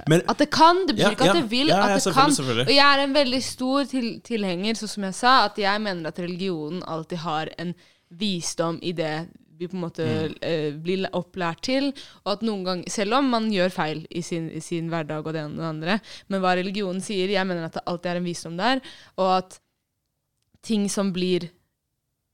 Men 0.06 0.22
At 0.28 0.38
det 0.38 0.50
kan, 0.50 0.86
det 0.86 0.96
betyr 0.96 1.04
Ja, 1.06 1.10
ikke 1.14 1.30
at 1.30 1.36
det 1.38 1.50
vil. 1.50 1.68
Ja, 1.68 1.78
ja, 1.88 1.96
at 1.96 2.04
det 2.04 2.12
kan. 2.14 2.30
Og 2.66 2.74
jeg 2.74 2.84
er 2.84 3.02
en 3.04 3.14
veldig 3.14 3.42
stor 3.42 3.84
til, 3.88 4.20
tilhenger, 4.20 4.74
så 4.74 4.88
som 4.90 5.06
jeg 5.08 5.14
sa, 5.14 5.44
at 5.46 5.58
jeg 5.58 5.80
mener 5.80 6.10
at 6.10 6.18
religionen 6.18 6.82
alltid 6.86 7.18
har 7.24 7.48
en 7.58 7.74
visdom 8.18 8.78
i 8.82 8.92
det 8.96 9.28
vi 9.54 9.68
på 9.70 9.76
en 9.76 9.84
måte 9.84 10.02
Mm. 10.04 10.34
eh, 10.42 10.72
blir 10.82 11.04
opplært 11.14 11.60
til. 11.62 11.92
Og 12.24 12.32
at 12.32 12.40
noen 12.42 12.64
ganger, 12.66 12.90
Selv 12.90 13.14
om 13.14 13.28
man 13.30 13.50
gjør 13.52 13.70
feil 13.70 14.06
i 14.10 14.20
sin, 14.20 14.48
i 14.50 14.60
sin 14.60 14.88
hverdag 14.90 15.24
og 15.26 15.32
det 15.32 15.44
ene 15.44 15.54
og 15.54 15.62
det 15.62 15.68
andre, 15.70 16.00
men 16.28 16.40
hva 16.42 16.56
religionen 16.58 17.00
sier, 17.00 17.28
jeg 17.30 17.46
mener 17.46 17.64
at 17.68 17.72
det 17.78 17.84
alltid 17.86 18.10
er 18.10 18.16
en 18.16 18.24
visdom 18.24 18.56
der, 18.58 18.80
og 19.16 19.36
at 19.38 19.60
ting 20.62 20.88
som 20.90 21.12
blir 21.12 21.50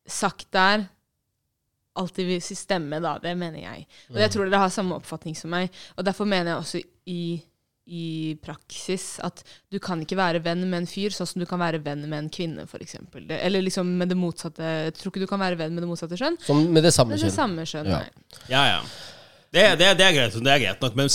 sagt 0.09 0.51
der, 0.53 0.89
alltid 1.97 2.27
vil 2.27 2.41
stemme, 2.41 3.01
da. 3.03 3.19
Det 3.19 3.37
mener 3.37 3.61
jeg. 3.61 3.87
Og 4.11 4.17
jeg 4.23 4.31
tror 4.31 4.49
dere 4.49 4.61
har 4.63 4.69
samme 4.73 4.95
oppfatning 4.97 5.37
som 5.37 5.51
meg. 5.51 5.71
Og 5.99 6.05
derfor 6.07 6.25
mener 6.25 6.53
jeg 6.53 6.57
også 6.63 6.83
i, 7.07 7.43
i 7.91 8.39
praksis 8.43 9.19
at 9.27 9.43
du 9.73 9.81
kan 9.83 10.01
ikke 10.05 10.19
være 10.19 10.43
venn 10.45 10.63
med 10.69 10.85
en 10.85 10.89
fyr 10.89 11.15
sånn 11.15 11.29
som 11.29 11.43
du 11.43 11.47
kan 11.51 11.61
være 11.61 11.81
venn 11.83 12.05
med 12.07 12.19
en 12.19 12.31
kvinne, 12.33 12.67
f.eks. 12.69 13.01
Eller 13.19 13.65
liksom 13.67 13.91
med 13.99 14.13
det 14.13 14.19
motsatte 14.19 14.63
Jeg 14.63 14.95
tror 14.99 15.11
ikke 15.11 15.25
du 15.25 15.31
kan 15.31 15.43
være 15.43 15.59
venn 15.59 15.75
med 15.75 15.83
det 15.85 15.91
motsatte 15.91 16.19
skjønn. 16.21 16.39
Som 16.47 16.63
med 16.71 16.87
det 16.87 16.95
samme 16.95 17.17
Men 17.17 17.25
det 17.25 17.35
samme 17.35 17.67
skjønn, 17.67 17.91
Ja. 17.91 18.05
Ja, 18.53 18.63
ja. 18.77 18.81
Det, 19.51 19.65
det, 19.81 19.87
det, 19.99 20.07
er 20.07 20.15
greit, 20.15 20.35
det 20.39 20.51
er 20.53 20.61
greit 20.63 20.83
nok, 20.85 20.95
men, 20.95 21.09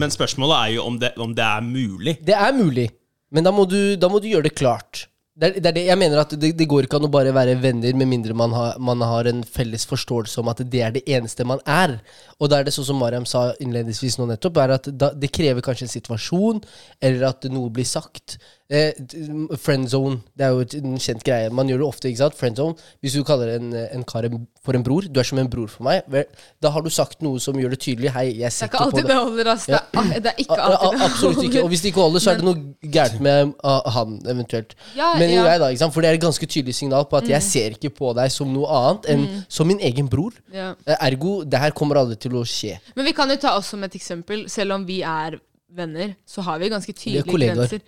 men 0.00 0.12
spørsmålet 0.14 0.56
er 0.56 0.68
jo 0.78 0.84
om 0.88 0.94
det, 1.00 1.10
om 1.20 1.34
det 1.36 1.44
er 1.44 1.64
mulig. 1.66 2.14
Det 2.24 2.32
er 2.32 2.54
mulig, 2.56 2.86
men 3.28 3.44
da 3.44 3.52
må 3.52 3.66
du, 3.68 3.96
da 4.00 4.08
må 4.08 4.20
du 4.22 4.30
gjøre 4.30 4.48
det 4.48 4.54
klart. 4.56 5.02
Det 5.32 5.48
er, 5.48 5.54
det 5.64 5.68
er 5.70 5.76
det 5.78 5.82
jeg 5.86 5.96
mener 5.96 6.20
at 6.20 6.32
det, 6.36 6.50
det 6.58 6.66
går 6.68 6.84
ikke 6.84 6.98
an 6.98 7.06
å 7.08 7.12
bare 7.12 7.30
være 7.32 7.54
venner 7.62 7.94
med 7.96 8.10
mindre 8.10 8.34
man 8.36 8.52
har, 8.52 8.74
man 8.76 9.00
har 9.00 9.30
en 9.30 9.40
felles 9.48 9.86
forståelse 9.88 10.42
om 10.42 10.50
at 10.52 10.60
det 10.68 10.82
er 10.84 10.92
det 10.92 11.02
eneste 11.08 11.46
man 11.48 11.62
er. 11.64 11.94
Og 12.36 12.50
da 12.52 12.58
er 12.58 12.68
det 12.68 12.74
sånn 12.76 12.90
som 12.90 13.00
Mariam 13.00 13.24
sa 13.28 13.46
innledningsvis 13.64 14.18
nå 14.20 14.26
nettopp, 14.28 14.60
er 14.60 14.74
at 14.76 14.90
da, 14.92 15.08
det 15.16 15.32
krever 15.32 15.64
kanskje 15.64 15.88
en 15.88 15.94
situasjon, 15.94 16.60
eller 17.00 17.24
at 17.30 17.48
noe 17.48 17.72
blir 17.72 17.88
sagt. 17.88 18.36
Eh, 18.70 18.92
t- 18.96 19.56
friend 19.60 19.88
zone, 19.90 20.20
det 20.38 20.46
er 20.46 20.52
jo 20.54 20.62
en 20.78 20.94
kjent 20.96 21.20
greie. 21.26 21.50
Man 21.52 21.68
gjør 21.68 21.82
det 21.82 21.86
ofte, 21.86 22.08
ikke 22.08 22.20
sant? 22.22 22.36
Friend 22.38 22.56
zone. 22.56 22.74
Hvis 23.04 23.12
du 23.18 23.22
kaller 23.26 23.50
en, 23.58 23.72
en 23.74 24.04
kar 24.08 24.24
for 24.64 24.72
en 24.78 24.84
bror, 24.86 25.02
du 25.12 25.18
er 25.20 25.26
som 25.28 25.36
en 25.42 25.48
bror 25.50 25.68
for 25.68 25.84
meg, 25.84 26.02
vel, 26.08 26.24
da 26.62 26.70
har 26.72 26.80
du 26.80 26.88
sagt 26.88 27.20
noe 27.20 27.40
som 27.42 27.58
gjør 27.60 27.74
det 27.74 27.80
tydelig. 27.84 28.12
Hei, 28.14 28.24
jeg 28.30 28.38
Det 28.38 28.46
er 28.48 28.54
ser 28.54 28.70
ikke 28.70 28.78
ikke 28.78 28.78
på 28.78 28.84
alltid 28.86 29.02
det. 29.02 29.10
det 29.10 29.18
holder, 29.18 29.50
ass. 29.52 29.66
Det 29.66 29.74
er, 29.76 30.20
det 30.24 30.30
er 30.32 30.40
ikke 30.44 30.56
alltid 30.62 30.96
det 30.98 31.04
Absolutt 31.10 31.42
ikke. 31.50 31.62
Og 31.66 31.68
hvis 31.74 31.82
det 31.84 31.92
ikke 31.92 32.00
holder, 32.06 32.24
så 32.24 32.30
er 32.32 32.40
det 32.40 32.48
noe 32.48 32.90
gærent 32.96 33.20
med 33.28 33.52
han, 33.98 34.16
eventuelt. 34.36 34.74
Ja, 34.96 35.10
Men 35.18 35.34
ja. 35.34 35.44
jeg 35.50 35.60
da, 35.60 35.68
ikke 35.74 35.82
sant? 35.84 35.92
For 35.98 36.00
det 36.06 36.08
er 36.14 36.20
et 36.20 36.24
ganske 36.24 36.46
tydelig 36.56 36.74
signal 36.78 37.04
på 37.12 37.20
at 37.20 37.28
jeg 37.28 37.42
ser 37.50 37.76
ikke 37.76 37.92
på 37.98 38.14
deg 38.16 38.32
som 38.32 38.48
noe 38.56 38.72
annet 38.80 39.10
enn 39.12 39.26
som 39.52 39.68
min 39.68 39.82
egen 39.84 40.08
bror. 40.08 40.32
Ja. 40.54 40.72
Eh, 40.86 40.96
Ergo, 41.10 41.42
det 41.44 41.60
her 41.60 41.74
kommer 41.76 42.00
aldri 42.00 42.16
til 42.16 42.38
å 42.40 42.46
skje. 42.48 42.78
Men 42.96 43.04
vi 43.10 43.12
kan 43.12 43.28
jo 43.28 43.36
ta 43.42 43.56
oss 43.58 43.74
som 43.74 43.84
et 43.84 43.98
eksempel. 44.00 44.46
Selv 44.48 44.78
om 44.78 44.86
vi 44.88 45.02
er 45.04 45.36
venner, 45.72 46.14
så 46.28 46.40
har 46.48 46.58
vi 46.62 46.72
ganske 46.72 46.92
tydelige 46.96 47.28
grenser. 47.28 47.82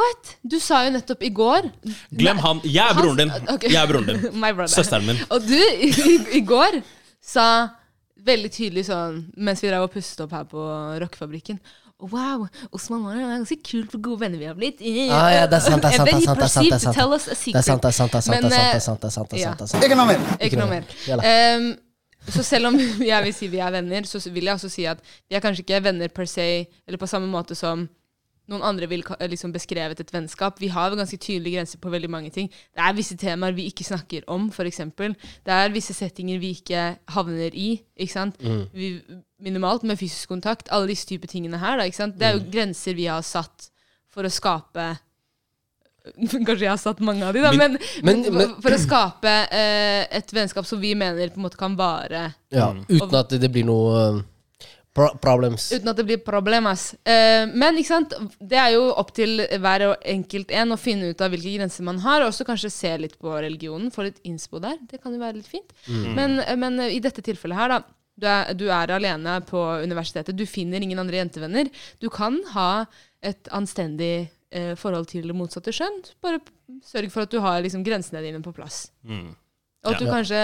What? 0.00 0.30
Du 0.42 0.56
sa 0.62 0.84
jo 0.86 0.94
nettopp 0.94 1.26
i 1.26 1.32
går 1.34 1.68
Glem 2.16 2.40
han. 2.40 2.62
Jeg 2.64 2.84
er 2.84 2.96
broren 2.96 3.18
din. 3.20 3.34
Okay. 3.54 3.72
Jeg 3.74 3.82
er 3.82 3.90
broren 3.90 4.08
din. 4.08 4.24
My 4.40 4.54
brother. 4.54 4.72
Søsteren 4.72 5.06
min. 5.08 5.20
Og 5.28 5.44
du 5.44 5.58
i, 5.58 5.90
i, 6.38 6.40
går 6.46 6.80
sa 7.20 7.46
veldig 8.24 8.50
tydelig 8.54 8.86
sånn 8.88 9.22
mens 9.36 9.62
vi 9.64 9.70
drev 9.70 9.86
og 9.86 9.92
pustet 9.92 10.24
opp 10.24 10.34
her 10.36 10.48
på 10.48 10.64
rockefabrikken 11.02 11.60
Wow, 12.00 12.46
Osman 12.72 13.02
Mara 13.04 13.20
er 13.20 13.32
ganske 13.34 13.58
kult 13.60 13.90
for 13.92 14.00
gode 14.00 14.22
venner 14.22 14.40
vi 14.40 14.46
har 14.48 14.56
blitt. 14.56 14.78
Ah, 14.80 15.28
ja, 15.34 15.42
det 15.44 15.58
er 15.58 15.64
sant, 15.66 15.82
det 15.84 15.90
er 15.90 15.98
sant, 15.98 16.08
det 16.08 16.14
er 16.16 16.22
sant, 16.24 16.38
det 16.40 16.46
er 16.46 16.48
sant, 16.48 16.70
det 16.70 16.78
er 16.78 16.88
sant. 17.20 17.52
Det 17.52 17.58
er 17.58 17.64
sant, 17.66 17.82
det 17.82 17.88
er 17.90 17.92
sant, 17.92 18.12
det 18.14 18.20
er 18.20 18.24
sant. 18.24 18.36
Er 18.40 18.48
eh, 18.48 18.64
er 18.64 19.52
er 19.52 19.60
er 19.60 19.76
er. 19.76 19.84
Ikke 19.84 19.98
noe 20.00 20.08
mer. 20.08 20.24
Ikke 20.46 20.60
noe 20.60 20.70
mer. 20.70 20.86
Ehm, 21.28 21.68
så 22.28 22.44
selv 22.46 22.70
om 22.70 22.78
jeg 23.12 23.26
vil 23.26 23.34
si 23.36 23.48
vi 23.52 23.60
er 23.60 23.76
venner, 23.76 24.08
så 24.08 24.20
vil 24.32 24.48
jeg 24.48 24.56
også 24.56 24.72
si 24.72 24.86
at 24.88 25.04
vi 25.28 25.36
er 25.36 25.44
kanskje 25.44 25.66
ikke 25.66 25.82
venner 25.84 26.08
per 26.08 26.28
se, 26.28 26.46
eller 26.88 27.00
på 27.00 27.08
samme 27.10 27.28
måte 27.28 27.56
som 27.58 27.84
noen 28.50 28.64
andre 28.66 28.86
vil 28.90 29.02
liksom 29.30 29.52
beskrevet 29.54 30.00
et 30.02 30.12
vennskap. 30.14 30.58
Vi 30.60 30.68
har 30.74 30.94
ganske 30.98 31.18
tydelige 31.22 31.56
grenser 31.58 31.78
på 31.82 31.90
veldig 31.92 32.10
mange 32.10 32.30
ting. 32.34 32.48
Det 32.74 32.82
er 32.84 32.96
visse 32.98 33.16
temaer 33.20 33.54
vi 33.56 33.68
ikke 33.70 33.86
snakker 33.86 34.26
om, 34.30 34.48
f.eks. 34.50 34.80
Det 34.98 35.54
er 35.54 35.70
visse 35.74 35.94
settinger 35.96 36.40
vi 36.42 36.50
ikke 36.58 36.84
havner 37.14 37.54
i. 37.54 37.68
ikke 37.96 38.12
sant? 38.16 38.40
Vi, 38.74 38.90
minimalt 39.40 39.82
med 39.88 39.96
fysisk 40.00 40.28
kontakt. 40.34 40.68
Alle 40.74 40.90
disse 40.90 41.06
typer 41.08 41.30
tingene 41.30 41.58
her. 41.62 41.78
Da, 41.80 41.86
ikke 41.88 42.02
sant? 42.02 42.18
Det 42.20 42.26
er 42.28 42.36
jo 42.38 42.44
grenser 42.50 42.98
vi 42.98 43.06
har 43.06 43.22
satt 43.26 43.70
for 44.10 44.26
å 44.26 44.32
skape 44.32 44.90
Kanskje 46.46 46.64
jeg 46.64 46.70
har 46.72 46.78
satt 46.80 47.00
mange 47.04 47.26
av 47.28 47.34
de, 47.36 47.42
da, 47.44 47.50
men, 47.52 47.74
Men- 48.02 48.22
men, 48.24 48.34
men- 48.34 48.54
for 48.64 48.72
å 48.72 48.78
skape 48.80 49.32
eh, 49.52 50.06
et 50.16 50.32
vennskap 50.32 50.64
som 50.66 50.80
vi 50.80 50.94
mener 50.96 51.28
på 51.28 51.36
en 51.36 51.44
måte 51.44 51.58
kan 51.60 51.74
vare 51.76 52.22
Ja, 52.50 52.70
uten 52.88 53.16
at 53.20 53.34
det 53.36 53.50
blir 53.52 53.66
noe 53.68 54.06
um, 54.16 54.22
pro 54.96 55.08
problems. 55.22 55.70
uten 55.72 55.92
at 55.92 56.00
det 56.00 56.06
blir 56.08 56.20
problemas. 56.24 56.94
Eh, 57.04 57.46
men 57.46 57.78
ikke 57.78 57.92
sant? 57.92 58.16
det 58.40 58.58
er 58.58 58.74
jo 58.74 58.88
opp 58.90 59.12
til 59.16 59.44
hver 59.62 59.86
enkelt 59.98 60.50
en 60.50 60.74
å 60.74 60.80
finne 60.80 61.12
ut 61.12 61.22
av 61.24 61.32
hvilke 61.32 61.54
grenser 61.58 61.86
man 61.86 62.02
har, 62.04 62.22
og 62.22 62.32
også 62.32 62.46
kanskje 62.48 62.72
se 62.74 62.96
litt 62.98 63.16
på 63.20 63.36
religionen, 63.36 63.92
få 63.94 64.08
litt 64.08 64.20
innspo 64.26 64.62
der. 64.62 64.78
Det 64.90 65.02
kan 65.02 65.14
jo 65.14 65.22
være 65.22 65.38
litt 65.38 65.50
fint. 65.50 65.72
Men, 65.88 66.40
men 66.58 66.82
i 66.90 67.00
dette 67.02 67.24
tilfellet 67.24 67.58
her, 67.60 67.78
da. 67.78 67.82
Du 68.20 68.26
er, 68.28 68.50
du 68.52 68.66
er 68.68 68.90
alene 68.92 69.38
på 69.48 69.56
universitetet. 69.80 70.36
Du 70.36 70.44
finner 70.44 70.82
ingen 70.84 70.98
andre 71.00 71.22
jentevenner. 71.22 71.70
Du 72.02 72.10
kan 72.12 72.36
ha 72.52 72.84
et 73.24 73.48
anstendig 73.56 74.28
eh, 74.50 74.74
forhold 74.76 75.08
til 75.08 75.28
det 75.30 75.36
motsatte 75.36 75.72
skjønn. 75.72 76.02
Bare 76.20 76.42
sørg 76.84 77.12
for 77.14 77.24
at 77.24 77.32
du 77.32 77.40
har 77.40 77.62
liksom, 77.64 77.84
grensene 77.86 78.22
dine 78.24 78.42
på 78.44 78.52
plass. 78.56 78.90
Mm. 79.08 79.30
Og 79.80 79.94
at 79.94 80.00
Ja. 80.00 80.06
du 80.06 80.12
kanskje 80.12 80.40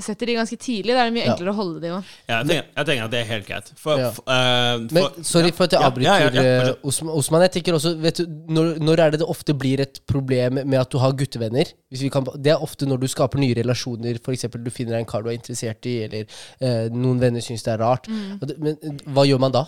setter 0.00 0.26
de 0.26 0.34
ganske 0.38 0.56
tidlig. 0.56 0.94
Da 0.96 1.02
er 1.02 1.10
det 1.10 1.12
mye 1.12 1.24
Ja. 1.26 1.34
enklere 1.34 1.52
å 1.52 1.56
holde 1.58 1.80
de 1.82 1.88
òg. 1.92 2.04
Ja, 2.26 2.42
jeg, 2.42 2.64
jeg 2.74 2.86
tenker 2.86 3.04
at 3.04 3.10
det 3.10 3.20
er 3.20 3.24
helt 3.28 3.46
greit. 3.46 3.72
For, 3.76 3.98
Ja. 3.98 4.08
uh, 4.08 4.32
eh, 4.32 4.78
Men 4.90 5.24
sorry 5.24 5.50
for 5.50 5.64
at 5.64 5.72
jeg 5.72 5.80
avbryter, 5.80 6.02
ja, 6.08 6.18
ja, 6.18 6.30
ja, 6.32 6.68
eh, 6.70 6.74
Osman, 6.82 7.12
Osman. 7.14 7.42
Jeg 7.42 7.52
tenker 7.52 7.74
også, 7.74 8.00
vet 8.00 8.16
du, 8.16 8.26
når, 8.26 8.78
når 8.80 8.98
er 8.98 9.10
det 9.10 9.20
det 9.20 9.28
ofte 9.28 9.52
blir 9.52 9.80
et 9.80 10.00
problem 10.06 10.54
med 10.64 10.80
at 10.80 10.88
du 10.88 10.96
har 10.96 11.12
guttevenner? 11.12 11.70
Hvis 11.92 12.00
vi 12.00 12.08
kan, 12.08 12.24
det 12.24 12.46
er 12.54 12.62
ofte 12.64 12.86
når 12.88 13.00
du 13.00 13.06
skaper 13.08 13.38
nye 13.38 13.54
relasjoner. 13.54 14.16
F.eks. 14.24 14.48
du 14.48 14.70
finner 14.70 14.96
en 14.96 15.04
kar 15.04 15.22
du 15.22 15.28
er 15.28 15.36
interessert 15.36 15.84
i, 15.84 16.04
eller 16.08 16.24
uh, 16.62 16.88
noen 16.88 17.20
venner 17.20 17.40
syns 17.44 17.62
det 17.62 17.74
er 17.74 17.84
rart. 17.84 18.08
Mm. 18.08 18.40
men 18.58 18.78
hva 19.12 19.26
gjør 19.28 19.38
man 19.40 19.52
da? 19.52 19.66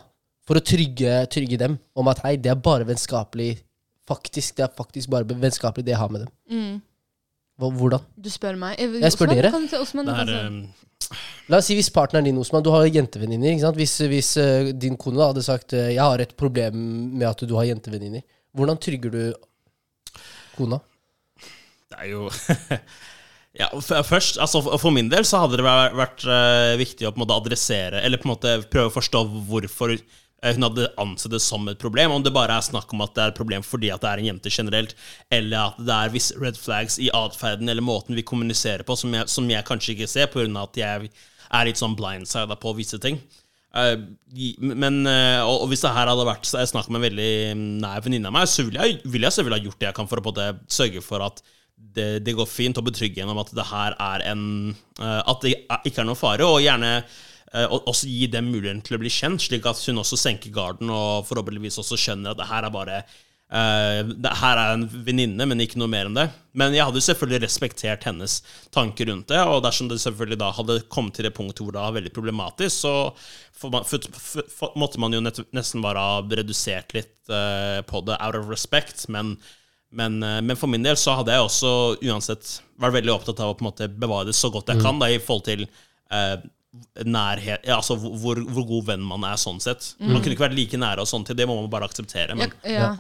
For 0.49 0.57
å 0.57 0.65
trygge, 0.65 1.29
trygge 1.29 1.59
dem 1.59 1.79
om 1.95 2.09
at 2.09 2.25
hei, 2.25 2.37
det 2.37 2.51
er 2.51 2.57
bare 2.57 2.87
vennskapelig. 2.89 3.59
Faktisk, 4.09 4.57
Det 4.57 4.65
er 4.65 4.73
faktisk 4.75 5.11
bare 5.11 5.25
vennskapelig 5.29 5.85
det 5.85 5.93
jeg 5.93 5.99
har 6.01 6.09
med 6.09 6.25
dem. 6.25 6.31
Hva, 6.51 6.81
hvordan? 7.69 8.01
Du 8.17 8.31
spør 8.33 8.57
meg. 8.57 8.79
Jeg, 8.81 8.95
Jeg 9.03 9.13
spør 9.13 9.29
Osman, 9.29 9.37
dere. 9.37 9.51
Kan 9.53 9.67
du 9.69 9.77
Osman, 9.77 10.09
det 10.09 10.15
du 10.15 10.33
er, 10.33 10.47
eh, 10.47 10.87
La 11.51 11.59
oss 11.59 11.67
si 11.67 11.75
hvis 11.75 11.91
partneren 11.91 12.25
din, 12.25 12.39
Osman, 12.39 12.63
du 12.63 12.71
har 12.71 12.87
jentevenninner. 12.87 13.51
ikke 13.51 13.65
sant? 13.67 13.77
Hvis, 13.77 13.97
hvis 14.09 14.31
uh, 14.39 14.71
din 14.73 14.97
kone 14.97 15.19
da 15.19 15.33
hadde 15.33 15.43
sagt 15.43 15.75
uh, 15.75 15.89
'jeg 15.91 16.01
har 16.01 16.23
et 16.23 16.37
problem 16.39 16.75
med 17.19 17.27
at 17.27 17.43
du 17.43 17.57
har 17.57 17.67
jentevenninner', 17.67 18.23
hvordan 18.55 18.79
trygger 18.79 19.11
du 19.11 19.23
kona? 20.57 20.79
Det 21.91 21.99
er 21.99 22.11
jo 22.15 22.29
Ja, 23.59 23.67
først, 23.83 24.39
altså 24.39 24.63
for- 24.79 24.95
min 24.95 25.09
del 25.11 25.25
så 25.27 25.41
hadde 25.43 25.59
det 25.59 25.65
vært, 25.67 25.97
vært 25.99 26.23
uh, 26.23 26.79
viktig 26.79 27.09
å 27.09 27.11
på 27.11 27.19
en 27.19 27.25
måte 27.25 27.35
adressere 27.35 27.99
Eller 28.07 28.21
på 28.23 28.29
en 28.29 28.35
måte 28.37 28.53
prøve 28.71 28.93
å 28.93 28.95
forstå 28.95 29.25
hvorfor 29.49 29.91
eh, 29.97 30.05
hun 30.43 30.65
hadde 30.65 30.89
ansett 31.01 31.35
det 31.35 31.43
som 31.45 31.69
et 31.69 31.81
problem. 31.81 32.15
Om 32.17 32.25
det 32.25 32.33
bare 32.33 32.57
er 32.57 32.65
snakk 32.65 32.93
om 32.95 33.05
at 33.05 33.13
det 33.17 33.25
er 33.25 33.33
et 33.35 33.41
problem 33.41 33.65
fordi 33.67 33.91
at 33.93 34.01
det 34.05 34.11
er 34.11 34.23
en 34.23 34.31
jente 34.31 34.53
generelt, 34.55 34.95
eller 35.31 35.71
at 35.71 35.83
det 35.83 35.97
er 35.97 36.15
visse 36.15 36.39
red 36.41 36.57
flags 36.61 36.99
i 37.03 37.11
atferden 37.17 37.69
eller 37.69 37.85
måten 37.85 38.17
vi 38.17 38.27
kommuniserer 38.27 38.87
på, 38.87 38.97
som 38.97 39.15
jeg, 39.15 39.29
som 39.29 39.51
jeg 39.51 39.67
kanskje 39.69 39.97
ikke 39.97 40.09
ser, 40.11 40.33
pga. 40.33 40.49
at 40.63 40.81
jeg 40.81 41.13
er 41.51 41.69
litt 41.69 41.81
sånn 41.81 41.99
blindsida 41.99 42.57
på 42.61 42.75
visse 42.79 42.99
ting. 43.03 43.21
Eh, 43.77 43.97
men, 44.59 45.07
eh, 45.07 45.41
og, 45.45 45.69
hvis 45.71 45.85
det 45.85 45.95
her 45.95 46.11
hadde 46.11 46.27
vært 46.27 46.49
så- 46.49 46.65
snakk 46.67 46.89
om 46.89 46.97
en 46.97 47.07
veldig 47.07 47.57
nær 47.81 48.03
venninne 48.03 48.27
av 48.27 48.33
meg, 48.33 48.49
så 48.49 48.65
ville 48.65 48.81
jeg, 48.81 49.01
vil 49.05 49.23
jeg 49.23 49.31
selvfølgelig 49.31 49.61
ha 49.61 49.67
gjort 49.69 49.79
det 49.79 49.89
jeg 49.89 49.95
kan 49.95 50.09
for 50.11 50.19
å 50.19 50.27
både 50.27 50.61
sørge 50.67 51.03
for 51.03 51.23
at 51.23 51.43
det, 51.81 52.25
det 52.25 52.35
går 52.37 52.49
fint 52.49 52.77
å 52.77 52.85
betrygge 52.85 53.23
henne 53.23 53.33
om 53.33 53.39
at 53.39 53.55
det 53.57 53.65
her 53.71 53.95
er 53.99 54.25
en 54.33 54.77
eh, 55.01 55.23
At 55.27 55.41
det 55.41 55.55
ikke 55.87 56.03
er 56.03 56.05
noen 56.05 56.19
fare, 56.19 56.45
og 56.45 56.61
gjerne 56.61 56.99
eh, 56.99 57.03
og 57.51 57.89
også 57.91 58.07
gi 58.07 58.29
dem 58.31 58.47
muligheten 58.53 58.85
til 58.87 58.95
å 58.95 59.01
bli 59.03 59.11
kjent, 59.11 59.43
slik 59.43 59.65
at 59.67 59.81
hun 59.89 59.99
også 59.99 60.19
senker 60.21 60.53
garden 60.55 60.93
og 60.95 61.27
forhåpentligvis 61.27 61.81
også 61.83 61.99
skjønner 61.99 62.31
at 62.31 62.39
det 62.39 62.47
her 62.47 62.69
er 62.69 62.75
bare 62.75 63.01
Uh, 63.51 64.07
det 64.23 64.31
her 64.39 64.59
er 64.63 64.77
en 64.77 64.85
venninne, 65.03 65.43
men 65.51 65.59
ikke 65.59 65.81
noe 65.83 65.91
mer 65.91 66.07
enn 66.07 66.15
det. 66.15 66.29
Men 66.55 66.75
jeg 66.75 66.85
hadde 66.87 67.01
jo 67.01 67.07
selvfølgelig 67.09 67.41
respektert 67.43 68.05
hennes 68.07 68.37
tanker 68.71 69.11
rundt 69.11 69.33
det, 69.33 69.41
og 69.43 69.65
dersom 69.65 69.89
det 69.91 69.99
selvfølgelig 70.05 70.39
da 70.39 70.53
hadde 70.55 70.77
kommet 70.87 71.19
til 71.19 71.27
det 71.27 71.33
punktet 71.35 71.65
hvor 71.65 71.75
det 71.75 71.83
var 71.83 71.97
veldig 71.97 72.13
problematisk, 72.15 72.85
så 72.85 72.93
man, 73.75 73.89
for, 73.89 74.07
for, 74.15 74.47
for, 74.55 74.77
måtte 74.79 75.03
man 75.03 75.17
jo 75.17 75.23
nett, 75.25 75.43
nesten 75.57 75.83
bare 75.83 76.05
ha 76.05 76.21
redusert 76.23 76.95
litt 76.95 77.17
uh, 77.27 77.83
på 77.91 78.05
det 78.07 78.21
out 78.23 78.39
of 78.39 78.47
respect, 78.51 79.09
men 79.11 79.39
men, 79.91 80.21
uh, 80.23 80.39
men 80.39 80.55
for 80.55 80.71
min 80.71 80.85
del 80.87 80.95
så 80.95 81.17
hadde 81.19 81.35
jeg 81.35 81.43
også 81.43 81.71
uansett 82.07 82.53
vært 82.79 83.01
veldig 83.01 83.17
opptatt 83.17 83.43
av 83.43 83.51
å 83.51 83.57
på 83.59 83.65
en 83.65 83.73
måte 83.73 83.91
bevare 83.91 84.29
det 84.29 84.37
så 84.39 84.53
godt 84.55 84.71
jeg 84.71 84.79
kan 84.85 85.03
da, 85.03 85.09
i 85.11 85.19
forhold 85.19 85.49
til 85.49 85.65
eh, 85.67 86.37
nærhet 87.05 87.67
Altså 87.67 87.97
hvor, 87.99 88.39
hvor 88.47 88.67
god 88.69 88.85
venn 88.93 89.03
man 89.03 89.25
er 89.27 89.39
sånn 89.41 89.59
sett. 89.63 89.95
Mm. 89.99 90.13
Man 90.13 90.23
kunne 90.23 90.37
ikke 90.37 90.47
vært 90.47 90.59
like 90.59 90.79
nære, 90.81 91.03
og 91.03 91.11
sånn 91.11 91.27
til 91.27 91.39
det 91.39 91.49
må 91.51 91.57
man 91.59 91.71
bare 91.73 91.89
akseptere. 91.91 92.37
Men 92.39 92.53
Ja, 92.63 92.71
ja. 92.71 92.91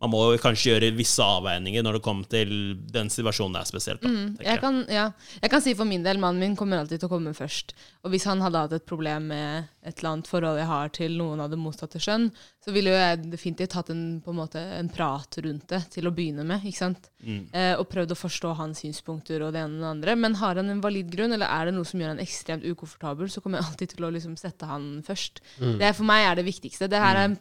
Man 0.00 0.10
må 0.12 0.20
jo 0.32 0.38
kanskje 0.40 0.72
gjøre 0.74 0.90
visse 0.96 1.20
avveininger 1.22 1.82
når 1.84 1.98
det 1.98 2.02
kommer 2.06 2.28
til 2.32 2.52
den 2.92 3.10
situasjonen 3.12 3.56
det 3.58 3.60
er 3.64 3.70
spesielt. 3.70 4.00
Da, 4.02 4.08
Mm, 4.10 4.36
Jeg 4.40 4.60
kan, 4.60 4.84
ja. 4.88 5.12
jeg 5.42 5.50
kan 5.50 5.60
si 5.62 5.74
for 5.74 5.84
min 5.84 6.02
del, 6.02 6.18
mannen 6.18 6.40
min 6.40 6.56
kommer 6.56 6.78
alltid 6.80 7.00
til 7.00 7.08
å 7.08 7.12
komme 7.12 7.34
først. 7.36 7.74
Og 8.04 8.10
hvis 8.14 8.24
han 8.24 8.40
hadde 8.40 8.58
hatt 8.64 8.72
et 8.72 8.86
problem 8.88 9.28
med 9.28 9.68
et 9.84 9.98
eller 9.98 10.10
annet 10.14 10.28
forhold 10.28 10.58
jeg 10.60 10.66
har 10.68 10.88
til 10.92 11.16
noen 11.16 11.40
av 11.40 11.50
det 11.52 11.58
motsatte 11.60 12.00
skjønn, 12.00 12.30
så 12.64 12.72
ville 12.72 12.90
jo 12.92 12.96
jeg 12.96 13.30
definitivt 13.32 13.72
hatt 13.76 13.90
en, 13.92 14.20
på 14.24 14.32
en, 14.32 14.36
måte, 14.40 14.60
en 14.60 14.88
prat 14.92 15.36
rundt 15.44 15.68
det 15.72 15.82
til 15.94 16.08
å 16.08 16.12
begynne 16.12 16.44
med. 16.44 16.64
ikke 16.64 16.76
sant? 16.80 17.08
Eh, 17.52 17.74
og 17.76 17.88
prøvd 17.92 18.12
å 18.12 18.18
forstå 18.20 18.54
hans 18.56 18.80
synspunkter 18.84 19.40
og 19.44 19.52
det 19.52 19.62
ene 19.64 19.76
og 19.78 19.84
det 19.84 19.90
andre. 19.94 20.16
Men 20.16 20.34
har 20.40 20.56
han 20.60 20.68
en 20.72 20.80
valid 20.84 21.10
grunn, 21.12 21.32
eller 21.36 21.48
er 21.48 21.68
det 21.70 21.74
noe 21.76 21.84
som 21.88 22.00
gjør 22.00 22.14
han 22.14 22.20
ekstremt 22.24 22.64
ukomfortabel, 22.64 23.28
så 23.32 23.40
kommer 23.44 23.60
jeg 23.60 23.68
alltid 23.68 23.94
til 23.96 24.04
å 24.08 24.12
liksom 24.16 24.36
sette 24.40 24.68
han 24.68 25.02
først. 25.06 25.40
Det 25.80 25.92
For 25.96 26.08
meg 26.08 26.24
er 26.28 26.40
det 26.40 26.46
viktigste. 26.48 26.88
Det 26.88 27.00
her 27.00 27.16
er 27.26 27.36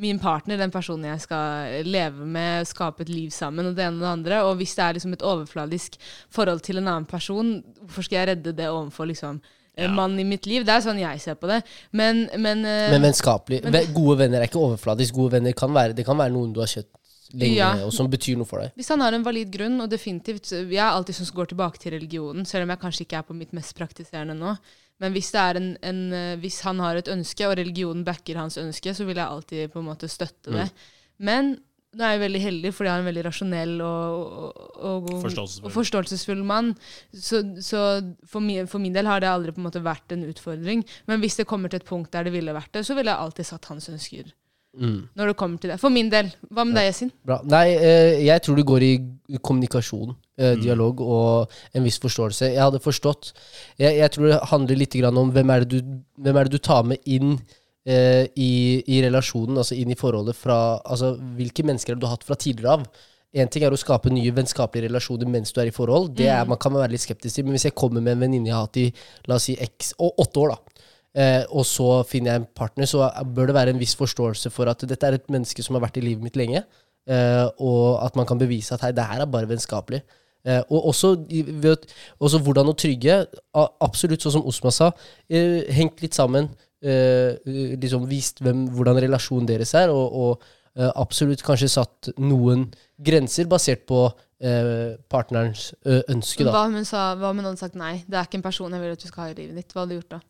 min 0.00 0.18
partner, 0.18 0.56
den 0.60 0.72
personen 0.72 1.04
jeg 1.12 1.20
skal 1.20 1.84
leve 1.84 2.00
med, 2.10 2.66
skape 2.66 3.02
et 3.02 3.08
liv 3.08 3.30
sammen, 3.30 3.66
og 3.66 3.76
det 3.76 3.84
ene 3.86 3.96
og 3.96 4.00
det 4.00 4.12
andre. 4.12 4.42
Og 4.48 4.56
hvis 4.56 4.74
det 4.74 4.82
er 4.84 4.94
liksom 4.94 5.12
et 5.12 5.22
overfladisk 5.22 5.96
forhold 6.30 6.60
til 6.60 6.78
en 6.78 6.88
annen 6.88 7.06
person, 7.06 7.62
hvorfor 7.82 8.02
skal 8.02 8.18
jeg 8.18 8.28
redde 8.36 8.52
det 8.56 8.68
overfor 8.68 9.06
liksom 9.06 9.40
Ja. 9.78 9.88
mannen 9.88 10.20
i 10.20 10.24
mitt 10.24 10.44
liv? 10.46 10.64
Det 10.64 10.68
er 10.74 10.80
sånn 10.80 10.98
jeg 11.00 11.20
ser 11.20 11.34
på 11.34 11.46
det. 11.48 11.62
Men, 11.92 12.28
men, 12.36 12.64
eh, 12.64 12.90
Men 12.90 13.02
vennskapelig. 13.02 13.62
Men, 13.64 13.92
Gode 13.94 14.18
venner 14.18 14.40
er 14.42 14.46
ikke 14.48 14.60
overfladisk. 14.60 15.14
Gode 15.14 15.32
venner 15.32 15.52
kan 15.52 15.72
være, 15.72 15.94
det 15.94 16.04
kan 16.04 16.16
være 16.18 16.32
noen 16.32 16.52
du 16.52 16.60
har 16.60 16.66
kjøtt 16.66 16.90
lenge, 17.32 17.56
Ja. 17.56 17.72
og 17.86 17.92
som 17.92 18.10
betyr 18.10 18.36
noe 18.36 18.44
for 18.44 18.60
deg. 18.60 18.72
Hvis 18.76 18.88
han 18.88 19.00
har 19.00 19.12
en 19.14 19.22
valid 19.24 19.50
grunn, 19.50 19.80
og 19.80 19.88
definitivt 19.88 20.50
Jeg 20.50 20.76
er 20.76 20.90
alltid 20.92 21.14
sånn 21.14 21.26
som 21.26 21.36
går 21.36 21.46
tilbake 21.54 21.78
til 21.78 21.92
religionen, 21.92 22.44
selv 22.44 22.64
om 22.64 22.68
jeg 22.68 22.80
kanskje 22.80 23.06
ikke 23.06 23.18
er 23.18 23.22
på 23.22 23.34
mitt 23.34 23.52
mest 23.52 23.74
praktiserende 23.74 24.36
nå. 24.36 24.58
Men 25.00 25.12
hvis, 25.14 25.32
det 25.32 25.40
er 25.40 25.56
en, 25.56 25.76
en, 25.82 26.12
eh, 26.12 26.36
hvis 26.36 26.60
han 26.60 26.78
har 26.78 26.96
et 26.96 27.08
ønske, 27.08 27.48
og 27.48 27.56
religionen 27.56 28.04
backer 28.04 28.36
hans 28.36 28.56
ønske, 28.58 28.94
så 28.94 29.04
vil 29.06 29.16
jeg 29.16 29.26
alltid 29.26 29.72
på 29.72 29.80
en 29.80 29.88
måte 29.88 30.06
støtte 30.08 30.52
det. 30.52 30.70
Men 31.18 31.56
nå 31.92 32.04
er 32.06 32.14
jeg 32.14 32.22
veldig 32.22 32.40
heldig, 32.40 32.70
fordi 32.72 32.88
jeg 32.88 32.94
har 32.94 33.02
en 33.02 33.08
veldig 33.10 33.24
rasjonell 33.26 33.72
og, 33.84 34.20
og, 34.32 35.08
og, 35.08 35.08
Forståelsesfull. 35.26 35.66
og 35.68 35.74
forståelsesfull 35.76 36.44
mann. 36.48 36.70
Så, 37.12 37.42
så 37.60 37.82
for, 38.24 38.40
min, 38.44 38.68
for 38.70 38.80
min 38.80 38.94
del 38.96 39.10
har 39.10 39.20
det 39.20 39.28
aldri 39.28 39.52
på 39.52 39.60
en 39.60 39.68
måte 39.68 39.84
vært 39.84 40.14
en 40.16 40.24
utfordring. 40.28 40.86
Men 41.10 41.20
hvis 41.20 41.36
det 41.40 41.48
kommer 41.50 41.72
til 41.72 41.82
et 41.82 41.88
punkt 41.88 42.12
der 42.14 42.28
det 42.28 42.32
ville 42.32 42.54
vært 42.56 42.72
det, 42.72 42.86
så 42.88 42.96
ville 42.96 43.12
jeg 43.12 43.26
alltid 43.26 43.50
satt 43.50 43.68
hans 43.72 43.90
ønsker. 43.92 44.32
Når 44.72 45.28
det 45.28 45.36
kommer 45.36 45.60
til 45.60 45.68
det. 45.68 45.76
For 45.80 45.92
min 45.92 46.08
del. 46.08 46.30
Hva 46.48 46.64
med 46.64 46.78
deg, 46.78 46.86
Yasin? 46.88 47.10
Bra. 47.28 47.42
Nei, 47.44 47.74
eh, 47.76 48.22
jeg 48.24 48.40
tror 48.40 48.56
det 48.56 48.64
går 48.70 48.84
i 48.88 48.92
kommunikasjon, 49.36 50.14
eh, 50.40 50.54
dialog 50.56 51.02
og 51.04 51.52
en 51.76 51.84
viss 51.84 52.00
forståelse. 52.00 52.54
Jeg 52.54 52.62
hadde 52.62 52.80
forstått 52.80 53.34
Jeg, 53.78 53.98
jeg 53.98 54.10
tror 54.14 54.30
det 54.30 54.38
handler 54.48 54.80
litt 54.80 54.96
grann 54.96 55.18
om 55.20 55.32
hvem 55.32 55.52
er 55.52 55.66
det 55.66 55.82
du, 55.82 55.92
hvem 56.16 56.36
er 56.40 56.48
det 56.48 56.56
du 56.56 56.64
tar 56.64 56.88
med 56.88 57.04
inn 57.04 57.36
eh, 57.86 58.26
i, 58.36 58.82
i 58.86 59.00
relasjonen, 59.04 59.58
altså 59.62 59.78
inn 59.78 59.92
i 59.92 59.98
forholdet 59.98 60.38
fra 60.38 60.58
Altså 60.82 61.14
hvilke 61.38 61.64
mennesker 61.66 61.94
har 61.94 62.02
du 62.02 62.08
hatt 62.10 62.26
fra 62.26 62.38
tidligere 62.38 62.78
av? 62.78 62.86
En 63.32 63.48
ting 63.48 63.64
er 63.64 63.72
å 63.72 63.80
skape 63.80 64.12
nye 64.12 64.32
vennskapelige 64.36 64.90
relasjoner 64.90 65.30
mens 65.30 65.54
du 65.54 65.62
er 65.62 65.70
i 65.70 65.74
forhold. 65.74 66.10
Det 66.18 66.28
er, 66.28 66.44
Man 66.48 66.60
kan 66.60 66.74
være 66.76 66.92
litt 66.92 67.04
skeptisk 67.04 67.38
til, 67.38 67.46
men 67.46 67.56
hvis 67.56 67.70
jeg 67.70 67.76
kommer 67.78 68.04
med 68.04 68.18
en 68.18 68.26
venninne 68.26 68.50
jeg 68.50 68.56
har 68.56 68.66
hatt 68.66 68.80
i 68.82 68.90
la 69.30 69.38
oss 69.38 69.48
si 69.48 69.56
x, 69.56 69.94
og 70.04 70.20
åtte 70.20 70.42
år, 70.42 70.52
da, 70.52 70.88
eh, 71.16 71.44
og 71.48 71.64
så 71.64 71.86
finner 72.08 72.34
jeg 72.34 72.42
en 72.42 72.50
partner, 72.60 72.90
så 72.90 73.08
bør 73.24 73.48
det 73.48 73.56
være 73.56 73.72
en 73.72 73.80
viss 73.80 73.96
forståelse 73.96 74.52
for 74.52 74.68
at 74.68 74.84
dette 74.84 75.08
er 75.08 75.16
et 75.16 75.32
menneske 75.32 75.64
som 75.64 75.78
har 75.78 75.86
vært 75.86 75.96
i 76.02 76.04
livet 76.04 76.28
mitt 76.28 76.36
lenge, 76.36 76.60
eh, 77.08 77.46
og 77.56 78.04
at 78.04 78.20
man 78.20 78.28
kan 78.28 78.42
bevise 78.42 78.76
at 78.76 78.84
hei, 78.84 78.92
det 78.92 79.08
her 79.08 79.24
er 79.24 79.32
bare 79.32 79.48
vennskapelig. 79.48 80.02
Eh, 80.44 80.60
og 80.68 80.90
også, 80.90 81.14
ved, 81.62 81.88
også 82.20 82.40
hvordan 82.42 82.68
å 82.72 82.76
trygge. 82.76 83.20
Absolutt, 83.54 84.24
sånn 84.24 84.36
som 84.36 84.46
Osma 84.48 84.72
sa. 84.74 84.90
Eh, 85.30 85.62
hengt 85.72 86.02
litt 86.02 86.18
sammen. 86.18 86.50
Eh, 86.82 87.38
liksom 87.78 88.08
vist 88.10 88.40
hvem, 88.42 88.64
hvordan 88.74 88.98
relasjonen 89.04 89.46
deres 89.46 89.70
er, 89.78 89.92
og, 89.94 90.16
og 90.18 90.42
eh, 90.74 90.90
absolutt 90.98 91.44
kanskje 91.46 91.70
satt 91.70 92.10
noen 92.18 92.64
grenser 92.98 93.46
basert 93.50 93.84
på 93.86 94.00
eh, 94.42 94.98
partnerens 95.12 95.68
ønske. 95.86 96.42
da. 96.42 96.50
Hva 96.50 96.66
om 96.66 96.74
hun 96.80 96.88
sa, 96.88 97.12
hva 97.20 97.30
om 97.30 97.38
hun 97.38 97.52
hadde 97.52 97.62
sagt 97.62 97.78
nei? 97.78 98.00
Det 98.02 98.18
er 98.18 98.26
ikke 98.26 98.40
en 98.40 98.48
person 98.48 98.74
jeg 98.74 98.82
vil 98.82 98.96
at 98.96 99.04
du 99.04 99.10
skal 99.10 99.28
ha 99.28 99.30
i 99.30 99.38
livet 99.38 99.62
ditt. 99.62 99.70
Hva 99.70 99.84
hadde 99.84 99.94
du 99.94 100.00
gjort 100.00 100.16
da? 100.16 100.20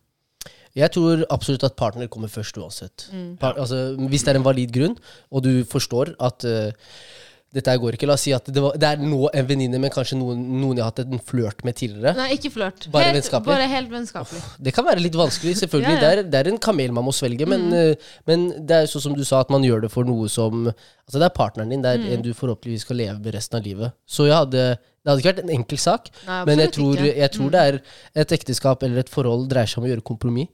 Jeg 0.77 0.93
tror 0.93 1.25
absolutt 1.33 1.65
at 1.69 1.77
partner 1.77 2.09
kommer 2.13 2.33
først 2.33 2.57
uansett. 2.61 3.09
Mm. 3.13 3.37
Par, 3.41 3.57
altså, 3.61 3.95
hvis 4.09 4.25
det 4.25 4.33
er 4.33 4.41
en 4.41 4.47
valid 4.47 4.73
grunn, 4.73 4.97
og 5.31 5.45
du 5.45 5.53
forstår 5.69 6.15
at 6.21 6.47
eh, 6.49 6.93
dette 7.53 7.75
går 7.83 7.97
ikke 7.99 8.09
La 8.09 8.17
oss 8.17 8.25
si 8.25 8.33
at 8.33 8.47
det, 8.49 8.61
var, 8.65 8.77
det 8.81 8.89
er 8.89 9.03
nå 9.05 9.27
en 9.29 9.49
venninne, 9.49 9.81
men 9.83 9.93
kanskje 9.93 10.17
noen, 10.17 10.41
noen 10.63 10.79
jeg 10.79 10.85
har 10.87 10.93
hatt 10.95 11.03
en 11.05 11.21
flørt 11.21 11.61
med 11.67 11.77
tidligere. 11.77 12.15
Nei, 12.17 12.31
ikke 12.39 12.53
flørt. 12.55 12.87
Bare 12.93 13.11
helt, 13.11 13.19
vennskapelig? 13.21 13.53
Bare 13.53 13.69
helt 13.69 13.93
vennskapelig. 13.93 14.41
Det 14.69 14.73
kan 14.77 14.87
være 14.89 15.05
litt 15.05 15.19
vanskelig, 15.19 15.59
selvfølgelig. 15.61 15.93
Ja, 15.93 15.99
ja. 15.99 16.03
Det, 16.03 16.13
er, 16.25 16.31
det 16.33 16.41
er 16.41 16.51
en 16.53 16.63
kamel 16.63 16.95
man 16.97 17.05
må 17.09 17.13
svelge, 17.17 17.49
men, 17.49 17.69
eh, 17.77 18.15
men 18.31 18.49
det 18.57 18.79
er 18.79 18.91
sånn 18.91 19.07
som 19.11 19.19
du 19.19 19.25
sa, 19.29 19.43
at 19.45 19.53
man 19.53 19.67
gjør 19.67 19.85
det 19.85 19.93
for 19.93 20.09
noe 20.09 20.31
som 20.33 20.73
Altså, 21.03 21.19
det 21.19 21.27
er 21.27 21.35
partneren 21.35 21.73
din, 21.73 21.83
det 21.83 21.91
er 21.93 22.15
en 22.15 22.23
du 22.25 22.31
forhåpentligvis 22.33 22.85
skal 22.87 22.97
leve 22.97 23.19
med 23.19 23.35
resten 23.35 23.59
av 23.59 23.67
livet. 23.67 23.93
Så 24.09 24.29
jeg 24.29 24.37
hadde 24.39 24.63
Det 24.79 25.11
hadde 25.11 25.19
ikke 25.19 25.31
vært 25.33 25.41
en 25.43 25.51
enkel 25.51 25.81
sak, 25.83 26.09
Nei, 26.29 26.37
men 26.47 26.61
jeg 26.63 26.71
tror, 26.77 27.01
jeg 27.03 27.31
tror 27.35 27.49
det 27.51 27.63
er 27.69 27.79
et 28.23 28.35
ekteskap 28.37 28.85
eller 28.87 29.03
et 29.03 29.11
forhold 29.11 29.49
dreier 29.51 29.67
seg 29.67 29.81
om 29.81 29.89
å 29.89 29.91
gjøre 29.91 30.05
kompromiss. 30.07 30.53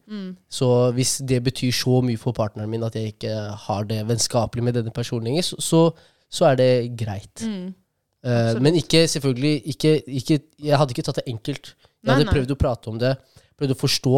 Så 0.48 0.68
hvis 0.96 1.18
det 1.20 1.42
betyr 1.44 1.74
så 1.76 1.98
mye 2.00 2.18
for 2.18 2.32
partneren 2.32 2.72
min 2.72 2.86
at 2.86 2.96
jeg 2.96 3.12
ikke 3.12 3.34
har 3.68 3.84
det 3.90 4.00
vennskapelig 4.08 4.64
med 4.64 4.78
denne 4.80 4.94
personen 4.96 5.28
lenger, 5.28 5.44
så, 5.50 5.60
så, 5.60 5.82
så 6.28 6.50
er 6.50 6.58
det 6.60 6.70
greit. 6.98 7.44
Mm. 7.44 7.68
Uh, 8.26 8.58
men 8.62 8.76
ikke 8.80 9.04
selvfølgelig 9.08 9.60
ikke, 9.72 9.92
ikke, 10.20 10.40
Jeg 10.58 10.78
hadde 10.80 10.94
ikke 10.94 11.04
tatt 11.06 11.20
det 11.20 11.30
enkelt. 11.30 11.74
Jeg 12.02 12.10
hadde 12.10 12.26
nei. 12.26 12.34
prøvd 12.34 12.54
å 12.54 12.58
prate 12.58 12.90
om 12.90 12.98
det, 13.00 13.14
prøvd 13.58 13.74
å 13.74 13.78
forstå 13.78 14.14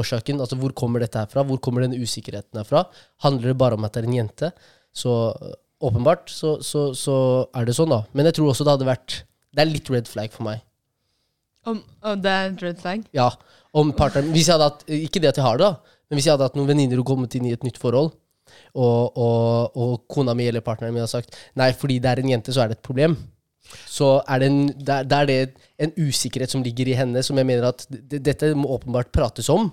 årsaken. 0.00 0.40
Altså 0.42 0.58
hvor 0.60 0.74
kommer 0.76 1.02
dette 1.02 1.18
her 1.18 1.30
fra? 1.30 1.44
Hvor 1.46 1.60
kommer 1.62 1.84
denne 1.84 1.98
usikkerheten 1.98 2.60
her 2.60 2.68
fra? 2.68 2.84
Handler 3.24 3.52
det 3.52 3.58
bare 3.60 3.78
om 3.78 3.86
at 3.86 3.94
det 3.94 4.04
er 4.04 4.08
en 4.10 4.18
jente? 4.20 4.52
Så 4.94 5.12
øh, 5.34 5.54
åpenbart 5.86 6.30
så, 6.32 6.56
så, 6.66 6.90
så 6.98 7.16
er 7.56 7.66
det 7.66 7.76
sånn, 7.78 7.92
da. 7.92 8.04
Men 8.14 8.28
jeg 8.30 8.38
tror 8.38 8.52
også 8.52 8.66
det 8.66 8.74
hadde 8.76 8.90
vært 8.90 9.22
Det 9.50 9.62
er 9.62 9.70
litt 9.70 9.90
red 9.90 10.10
flag 10.10 10.34
for 10.34 10.46
meg. 10.46 10.62
Om, 11.66 11.80
om 12.06 12.20
det 12.22 12.32
er 12.32 12.48
en 12.48 12.58
red 12.62 12.78
flag? 12.80 13.02
Ja, 13.16 13.28
om 13.76 13.90
partneren 13.92 14.30
Hvis 14.32 14.48
jeg 14.48 14.56
hadde 14.56 14.70
hatt 14.70 14.84
Ikke 14.88 15.20
det 15.20 15.28
at 15.28 15.40
jeg 15.40 15.44
har 15.44 15.58
det, 15.60 15.66
da, 15.68 15.98
men 16.08 16.18
hvis 16.18 16.28
jeg 16.28 16.34
hadde 16.34 16.46
hatt 16.48 16.56
noen 16.58 16.70
venninner 16.70 17.02
og 17.02 17.10
kommet 17.10 17.34
inn 17.36 17.50
i 17.50 17.52
et 17.54 17.66
nytt 17.66 17.78
forhold, 17.78 18.14
og, 18.74 19.16
og, 19.16 19.76
og 19.76 20.04
kona 20.08 20.34
mi 20.34 20.46
eller 20.50 20.60
partneren 20.66 20.94
min 20.94 21.04
har 21.06 21.10
sagt 21.12 21.36
nei, 21.56 21.72
fordi 21.72 21.98
det 21.98 22.10
er 22.10 22.22
en 22.24 22.30
jente, 22.34 22.52
så 22.52 22.62
er 22.64 22.68
det 22.72 22.78
et 22.78 22.86
problem, 22.86 23.16
så 23.86 24.16
er 24.28 24.38
det 24.42 24.46
en, 24.50 24.62
da 24.82 25.00
er- 25.04 25.20
er 25.22 25.26
det 25.26 25.38
en 25.78 25.92
usikkerhet 26.08 26.50
som 26.50 26.62
ligger 26.62 26.88
i 26.90 26.96
henne, 26.98 27.22
som 27.22 27.38
jeg 27.38 27.46
mener 27.46 27.68
at 27.68 27.86
dette 28.10 28.54
må 28.58 28.68
åpenbart 28.76 29.12
prates 29.14 29.48
om, 29.52 29.70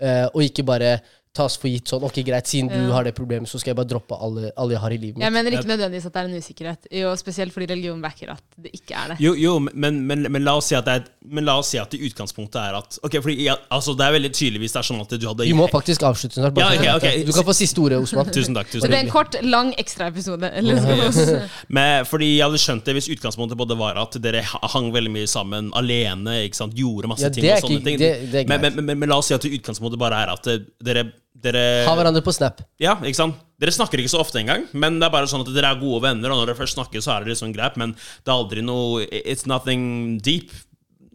eh, 0.00 0.26
og 0.34 0.42
ikke 0.44 0.62
bare 0.68 0.98
tas 1.32 1.54
for 1.56 1.70
gitt 1.72 1.88
sånn 1.88 2.02
Ok, 2.04 2.18
greit, 2.26 2.48
siden 2.50 2.68
du 2.68 2.90
har 2.92 3.06
det 3.06 3.14
problemet, 3.16 3.48
så 3.48 3.56
skal 3.60 3.72
jeg 3.72 3.78
bare 3.78 3.88
droppe 3.88 4.16
alle, 4.20 4.50
alle 4.60 4.74
jeg 4.74 4.80
har 4.82 4.92
i 4.92 4.98
livet 5.00 5.16
mitt. 5.16 5.24
Jeg 5.24 5.32
mener 5.32 5.54
ikke 5.56 5.70
nødvendigvis 5.70 6.06
at 6.10 6.12
det 6.16 6.20
er 6.20 6.28
en 6.28 6.42
usikkerhet. 6.42 6.88
Jo, 7.00 7.12
Spesielt 7.16 7.54
fordi 7.54 7.68
religion 7.70 8.02
backer 8.04 8.34
at 8.34 8.42
det 8.60 8.72
ikke 8.76 8.96
er 8.98 9.12
det. 9.12 9.16
Jo, 9.24 9.32
jo 9.40 9.54
men, 9.64 10.02
men, 10.08 10.26
men, 10.28 10.44
la 10.44 10.58
oss 10.60 10.68
si 10.68 10.76
at 10.76 10.84
det 10.88 10.96
er, 10.98 11.06
men 11.32 11.46
la 11.48 11.54
oss 11.62 11.70
si 11.72 11.80
at 11.80 11.88
det 11.94 12.02
i 12.02 12.10
utgangspunktet 12.10 12.58
er 12.60 12.76
at 12.76 12.98
Ok, 13.06 13.16
fordi 13.22 13.46
ja, 13.46 13.54
altså 13.72 13.94
Det 13.96 14.04
er 14.04 14.14
veldig 14.16 14.30
tydelig 14.34 14.60
hvis 14.64 14.74
det 14.74 14.80
er 14.82 14.88
sånn 14.90 15.00
at 15.04 15.14
du 15.14 15.26
hadde 15.30 15.46
Vi 15.48 15.54
må 15.56 15.68
faktisk 15.72 16.04
avslutte 16.08 16.36
snart. 16.36 16.58
Ja, 16.60 16.68
okay, 16.74 16.90
ok, 16.92 17.06
ok. 17.22 17.26
Du 17.30 17.32
kan 17.38 17.48
få 17.48 17.56
siste 17.56 17.80
ordet, 17.84 18.02
Osman. 18.04 18.28
Tusen 18.36 18.58
takk. 18.58 18.68
Tusen 18.74 18.92
det 18.92 18.98
er 18.98 19.06
en 19.06 19.12
kort, 19.14 19.38
lang 19.46 19.72
ekstraepisode. 19.80 20.52
Eller? 20.60 21.48
Men, 21.72 22.04
fordi 22.08 22.28
jeg 22.34 22.44
hadde 22.44 22.60
skjønt 22.60 22.84
det 22.90 22.96
hvis 22.98 23.08
utgangspunktet 23.16 23.60
både 23.60 23.78
var 23.80 23.96
at 24.02 24.20
dere 24.20 24.44
hang 24.44 24.92
veldig 24.92 25.14
mye 25.16 25.30
sammen 25.30 25.72
alene, 25.78 26.42
ikke 26.50 26.60
sant? 26.60 26.76
gjorde 26.76 27.08
masse 27.10 27.24
Ja, 27.24 27.32
ting 27.32 27.48
og 27.48 27.64
sånne 27.66 27.80
ikke- 27.80 27.88
ting. 27.88 27.98
det- 28.00 28.30
det 28.32 28.46
men, 28.48 28.60
greit. 28.60 28.74
men, 28.76 28.84
men, 28.86 28.98
men 29.00 29.08
la 29.12 29.18
oss 29.20 29.28
si 29.28 29.34
at 29.36 29.44
utgangspunktet 29.44 29.98
bare 30.00 30.22
er 30.24 30.32
at 30.32 30.42
det- 30.48 30.64
dere, 30.82 31.04
dere 31.32 31.84
Ha 31.86 31.94
hverandre 31.96 32.22
på 32.24 32.32
Snap. 32.34 32.60
Ja, 32.82 32.96
ikke 33.00 33.18
sant? 33.18 33.38
Dere 33.62 33.74
snakker 33.74 34.00
ikke 34.02 34.12
så 34.12 34.20
ofte 34.22 34.40
engang, 34.40 34.66
men 34.74 34.98
det 34.98 35.06
er 35.06 35.14
bare 35.14 35.28
sånn 35.30 35.44
at 35.44 35.52
dere 35.54 35.70
er 35.72 35.80
gode 35.80 36.02
venner, 36.04 36.32
og 36.32 36.40
når 36.40 36.50
dere 36.50 36.58
først 36.58 36.76
snakker, 36.76 37.02
så 37.04 37.14
er 37.14 37.24
det 37.24 37.32
liksom 37.32 37.54
greit, 37.54 37.78
men 37.80 37.94
det 37.94 38.28
er 38.28 38.34
aldri 38.34 38.64
noe 38.66 39.06
It's 39.22 39.46
nothing 39.48 40.18
deep. 40.24 40.52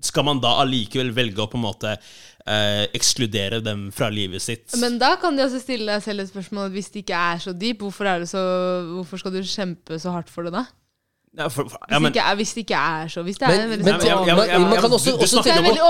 Skal 0.03 0.27
man 0.27 0.41
da 0.43 0.57
allikevel 0.61 1.11
velge 1.15 1.41
å 1.43 1.49
på 1.51 1.57
en 1.57 1.65
måte 1.65 1.93
eh, 1.93 2.85
ekskludere 2.95 3.59
dem 3.65 3.87
fra 3.95 4.09
livet 4.13 4.43
sitt? 4.45 4.65
Men 4.79 4.99
da 5.01 5.15
kan 5.21 5.37
de 5.37 5.45
også 5.45 5.61
stille 5.63 5.89
deg 5.89 6.05
selv 6.05 6.23
et 6.23 6.31
spørsmål 6.31 6.71
hvis 6.75 6.91
det 6.93 7.03
ikke 7.05 7.21
er 7.33 7.43
så 7.43 7.53
deep. 7.57 7.81
Hvorfor, 7.83 8.09
er 8.09 8.23
det 8.23 8.29
så, 8.31 8.43
hvorfor 8.93 9.21
skal 9.21 9.35
du 9.35 9.41
kjempe 9.43 9.99
så 10.01 10.13
hardt 10.15 10.31
for 10.33 10.47
det 10.47 10.55
da? 10.55 10.67
Ja, 11.37 11.47
for, 11.53 11.67
for, 11.69 11.77
ja, 11.91 11.99
men, 11.99 12.11
det, 12.11 12.17
ikke 12.17 12.29
er, 12.31 12.35
hvis 12.39 12.51
det 12.55 12.61
ikke 12.63 12.77
er 12.81 13.09
så. 13.13 13.21
Hvis 13.21 13.37
det 13.37 13.47
Men- 13.47 13.59
er 13.59 13.63
en 13.63 13.69
veldig 13.69 13.85
men- 13.85 13.93
sånn 13.99 14.07
ja, 14.07 14.15
ja, 14.25 14.35
man- 14.37 14.47
ja, 14.49 14.57
man 14.57 14.71
ja, 14.73 14.81
kan 14.81 14.89
men 14.89 14.97
også- 14.97 15.11
du- 15.11 15.17
du 15.21 15.27
snakker 15.27 15.51
er 15.51 15.59
om 15.59 15.65
å- 15.65 15.67
men 15.67 15.75
det 15.75 15.83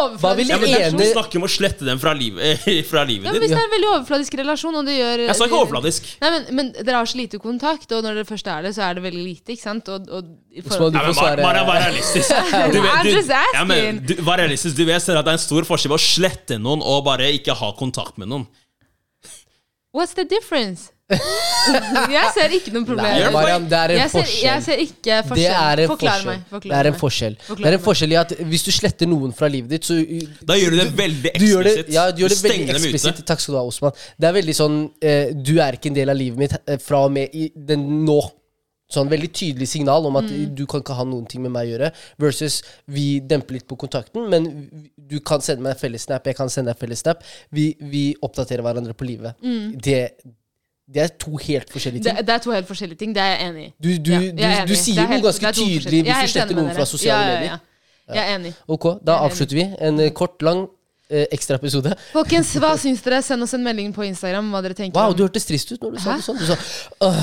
slette 1.48 1.86
dem 1.88 2.00
fra 2.00 2.14
livet. 2.14 2.60
Fra 2.92 3.04
livet 3.08 3.24
Ja, 3.26 3.32
ditt. 3.32 3.42
hvis 3.42 3.54
det 3.54 3.60
er 3.60 3.64
en 3.64 3.76
veldig 3.78 3.90
overfladisk 3.96 4.34
relasjon, 4.42 4.76
og 4.76 4.86
det 4.86 4.96
gjør 5.00 5.24
Jeg 5.28 5.36
sa 5.36 5.46
ikke 5.48 5.60
overfladisk. 5.62 6.04
Nei, 6.22 6.30
men, 6.32 6.56
men 6.56 6.72
dere 6.84 6.96
har 6.98 7.06
så 7.06 7.16
lite 7.22 7.40
kontakt, 7.40 7.92
og 7.92 8.04
når 8.04 8.14
dere 8.20 8.26
først 8.28 8.48
er 8.48 8.62
det, 8.64 8.76
så 8.76 8.82
er 8.90 8.94
det 8.96 9.04
veldig 9.04 9.24
lite, 9.24 9.54
ikke 9.56 9.62
sant? 9.64 9.88
Og, 9.88 10.10
og 10.10 10.24
forhold 10.68 10.94
Ja, 10.94 11.06
men 11.08 11.16
bare 11.46 11.64
vær 11.64 11.80
realistisk. 11.88 12.30
Du 12.74 12.82
vet, 12.82 13.04
du, 13.08 13.34
ja, 13.54 13.64
men, 13.64 14.04
du, 14.06 14.14
vær 14.28 14.38
realistisk. 14.44 14.76
Du 14.76 14.84
vet 14.86 15.02
selv 15.02 15.20
at 15.20 15.26
det 15.26 15.32
er 15.32 15.40
en 15.40 15.46
stor 15.48 15.64
forskjell 15.64 15.94
på 15.96 16.00
å 16.02 16.08
slette 16.12 16.60
noen 16.60 16.82
og 16.84 17.06
bare 17.06 17.32
ikke 17.32 17.56
ha 17.56 17.72
kontakt 17.72 18.18
med 18.18 18.28
noen. 18.28 18.48
What's 19.96 20.14
the 20.14 20.26
difference? 20.26 20.92
Jeg 22.12 22.32
ser 22.36 22.54
ikke 22.58 22.72
noen 22.76 22.86
problemer. 22.88 23.22
Nei, 23.22 23.32
Mariam, 23.32 23.66
det 23.72 23.78
er 23.80 23.94
en 23.94 24.00
jeg, 24.02 24.12
ser, 24.12 24.24
forskjell. 24.26 24.46
jeg 24.48 24.64
ser 24.66 24.82
ikke 24.84 25.04
Det 25.08 25.18
forskjell. 25.30 25.58
er 25.60 25.82
en 25.84 25.92
Forklar 25.92 26.12
forskjell. 26.18 26.28
meg. 26.28 26.46
Forklar 26.52 26.72
det 26.74 26.78
er 26.80 26.90
en 26.90 26.96
meg. 26.96 27.00
forskjell. 27.02 27.36
Forklar 27.48 27.64
det 27.64 27.68
er 27.70 27.76
en 27.78 27.80
meg. 27.80 27.86
forskjell 27.88 28.16
i 28.16 28.18
at 28.22 28.34
hvis 28.52 28.66
du 28.68 28.72
sletter 28.76 29.10
noen 29.12 29.34
fra 29.38 29.50
livet 29.52 29.70
ditt, 29.76 29.88
så 29.88 29.98
Da 30.52 30.58
gjør 30.60 30.76
du 30.76 30.78
det 30.82 30.88
veldig 31.00 31.34
du 31.38 31.46
gjør 31.48 31.64
det, 31.68 31.74
eksplisitt. 31.78 31.94
ja, 31.96 32.06
du 32.12 32.24
gjør 32.24 32.34
det 32.36 32.40
veldig 32.44 32.56
stenger 32.56 32.74
dem 32.74 32.82
ute. 32.84 32.92
eksplisitt. 32.94 33.22
Takk 33.32 33.44
skal 33.44 33.54
du 33.56 33.60
ha, 33.60 33.66
Osman. 33.72 33.92
Det 34.20 34.28
er 34.30 34.36
veldig 34.40 34.56
sånn 34.60 34.78
eh, 35.02 35.32
Du 35.36 35.54
er 35.64 35.78
ikke 35.80 35.92
en 35.94 36.00
del 36.00 36.10
av 36.14 36.20
livet 36.20 36.38
mitt 36.44 36.58
eh, 36.68 36.78
fra 36.84 37.04
og 37.08 37.12
med 37.16 37.36
i 37.36 37.48
den 37.56 37.88
nå. 38.08 38.20
Sånn 38.88 39.10
veldig 39.12 39.28
tydelig 39.36 39.68
signal 39.68 40.06
om 40.08 40.16
at 40.16 40.30
Mm. 40.32 40.56
du 40.56 40.66
kan 40.66 40.80
ikke 40.80 40.96
ha 40.96 41.04
noen 41.04 41.26
ting 41.28 41.42
med 41.44 41.52
meg 41.52 41.68
å 41.68 41.72
gjøre. 41.74 41.90
Versus 42.24 42.62
vi 42.88 43.20
demper 43.20 43.58
litt 43.58 43.68
på 43.68 43.76
kontakten, 43.76 44.30
men 44.32 44.46
du 44.96 45.20
kan 45.20 45.42
sende 45.44 45.62
meg 45.64 45.74
en 45.76 45.80
fellessnap, 45.82 46.24
jeg 46.24 46.36
kan 46.38 46.48
sende 46.50 46.72
deg 46.72 46.80
fellessnap. 46.80 47.20
Vi, 47.52 47.76
vi 47.82 48.16
oppdaterer 48.24 48.64
hverandre 48.64 48.94
på 48.96 49.04
livet. 49.10 49.36
Det, 49.44 50.00
det 50.94 51.02
er 51.04 51.08
to 51.20 51.36
helt 51.36 51.72
forskjellige 51.72 52.04
ting. 52.04 52.18
det 52.28 52.34
er 52.34 52.38
to 52.38 52.52
helt 52.52 52.68
forskjellige 52.68 52.98
ting. 52.98 53.16
Det 53.16 53.22
er 53.22 53.26
jeg 53.34 53.50
enig 53.50 53.64
i. 53.66 53.72
Du, 53.84 53.90
du, 54.06 54.12
Ja, 54.12 54.20
du, 54.66 54.72
du 54.72 54.76
sier 54.76 55.02
helt, 55.02 55.24
noe 55.24 55.34
ganske 55.34 55.48
det 55.48 55.56
tydelig 55.56 56.04
hvis 56.04 56.22
du 56.24 56.32
sletter 56.32 56.56
noen 56.56 56.72
fra 56.76 56.86
sosiale 56.88 57.26
ja, 57.26 57.32
ja, 57.32 57.40
medier. 57.40 57.58
Ja. 58.08 58.14
Jeg 58.16 58.24
er 58.24 58.36
enig. 58.38 58.54
Ok, 58.72 58.86
da 59.04 59.18
er 59.18 59.28
avslutter 59.28 59.60
vi 59.60 59.66
en 59.84 60.00
eh, 60.00 60.14
kort, 60.16 60.40
lang 60.48 60.68
ekstraepisode. 61.10 61.94
Folkens, 62.12 62.50
hva 62.60 62.74
syns 62.80 63.00
dere? 63.06 63.22
Send 63.24 63.44
oss 63.46 63.54
en 63.56 63.64
melding 63.64 63.94
på 63.96 64.04
Instagram 64.08 64.50
hva 64.52 64.62
dere 64.66 64.76
tenker 64.76 64.98
Wow, 65.00 65.14
om 65.14 65.18
du 65.18 65.24
hørtes 65.24 65.46
trist 65.48 65.72
ut 65.72 65.82
når 65.84 65.96
du 65.96 66.00
sa 66.04 66.18
det 66.18 66.26
sånn. 66.26 66.38
Du 66.42 66.46
sa 66.50 66.58
«Åh, 67.08 67.22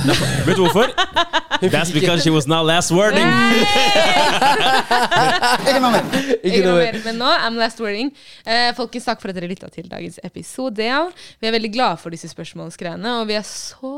Vet 0.48 0.56
du 0.56 0.62
hvorfor? 0.64 0.88
That's 1.64 1.92
because 1.92 2.22
she 2.24 2.30
was 2.32 2.46
not 2.48 2.64
last 2.66 2.90
wording. 2.94 3.28
Ikke 5.64 5.74
Ikke 5.74 5.80
noe 5.80 5.90
noe 5.90 6.78
mer. 6.78 6.92
mer. 6.92 7.00
Men 7.04 7.20
nå, 7.20 7.30
I'm 7.46 7.58
last 7.60 7.80
wording. 7.82 8.10
Eh, 8.46 8.70
folkens, 8.76 9.04
takk 9.08 9.20
for 9.22 9.32
at 9.32 9.38
dere 9.38 9.48
lytta 9.50 9.68
til 9.72 9.88
dagens 9.90 10.18
episode. 10.24 10.88
Vi 11.40 11.48
er 11.48 11.54
veldig 11.54 11.72
glade 11.74 12.00
for 12.02 12.14
disse 12.14 12.28
spørsmålsgreiene, 12.32 13.18
og 13.20 13.28
vi 13.30 13.36
er 13.38 13.44
så 13.48 13.92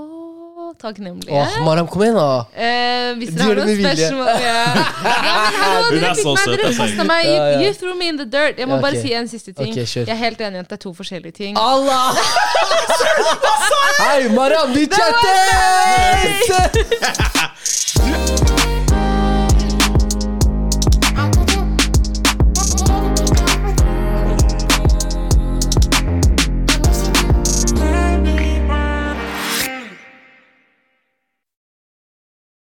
takknemlige. 0.83 1.33
Åh, 1.33 1.57
Mariam, 1.64 1.87
kom 1.88 2.02
igjen, 2.02 2.14
da. 2.18 2.44
Eh, 2.57 3.14
hvis 3.20 3.29
Du 3.31 3.38
dere 3.38 3.46
har 3.48 3.55
noen 3.61 3.76
spørsmål 3.81 4.26
ja. 4.26 4.37
ja, 4.46 4.52
men 5.02 5.12
hallo, 5.61 5.87
Hun 5.87 5.94
dere 6.00 6.11
er 6.11 6.14
fikk 6.14 6.22
så 6.22 6.31
meg, 6.33 6.38
søt, 6.44 6.52
dere 6.57 6.66
altså. 6.66 7.05
meg 7.11 7.22
you, 7.26 7.35
Ja, 7.35 7.44
ja. 7.46 7.59
you 7.62 7.70
threw 7.81 7.94
me 8.00 8.07
in 8.09 8.16
the 8.20 8.26
dirt. 8.37 8.55
Jeg 8.59 8.66
må 8.68 8.74
Ja, 8.76 8.81
bare 8.87 8.96
ok. 8.98 9.02
si 9.07 9.11
en 9.14 9.29
siste 9.29 9.52
ting. 9.52 9.70
Ok, 9.72 9.79
kjør. 9.87 10.05
Jeg 10.07 10.14
er 10.16 10.20
helt 10.24 10.40
enig 10.40 10.57
i 10.57 10.59
at 10.64 10.68
det 10.70 10.76
er 10.79 10.83
to 10.87 10.92
forskjellige 10.94 11.33
ting. 11.38 11.52
Allah! 11.59 12.12
Hei, 14.02 14.29
Mariam, 14.35 14.74
vi 14.74 14.87
chattes! 14.92 16.50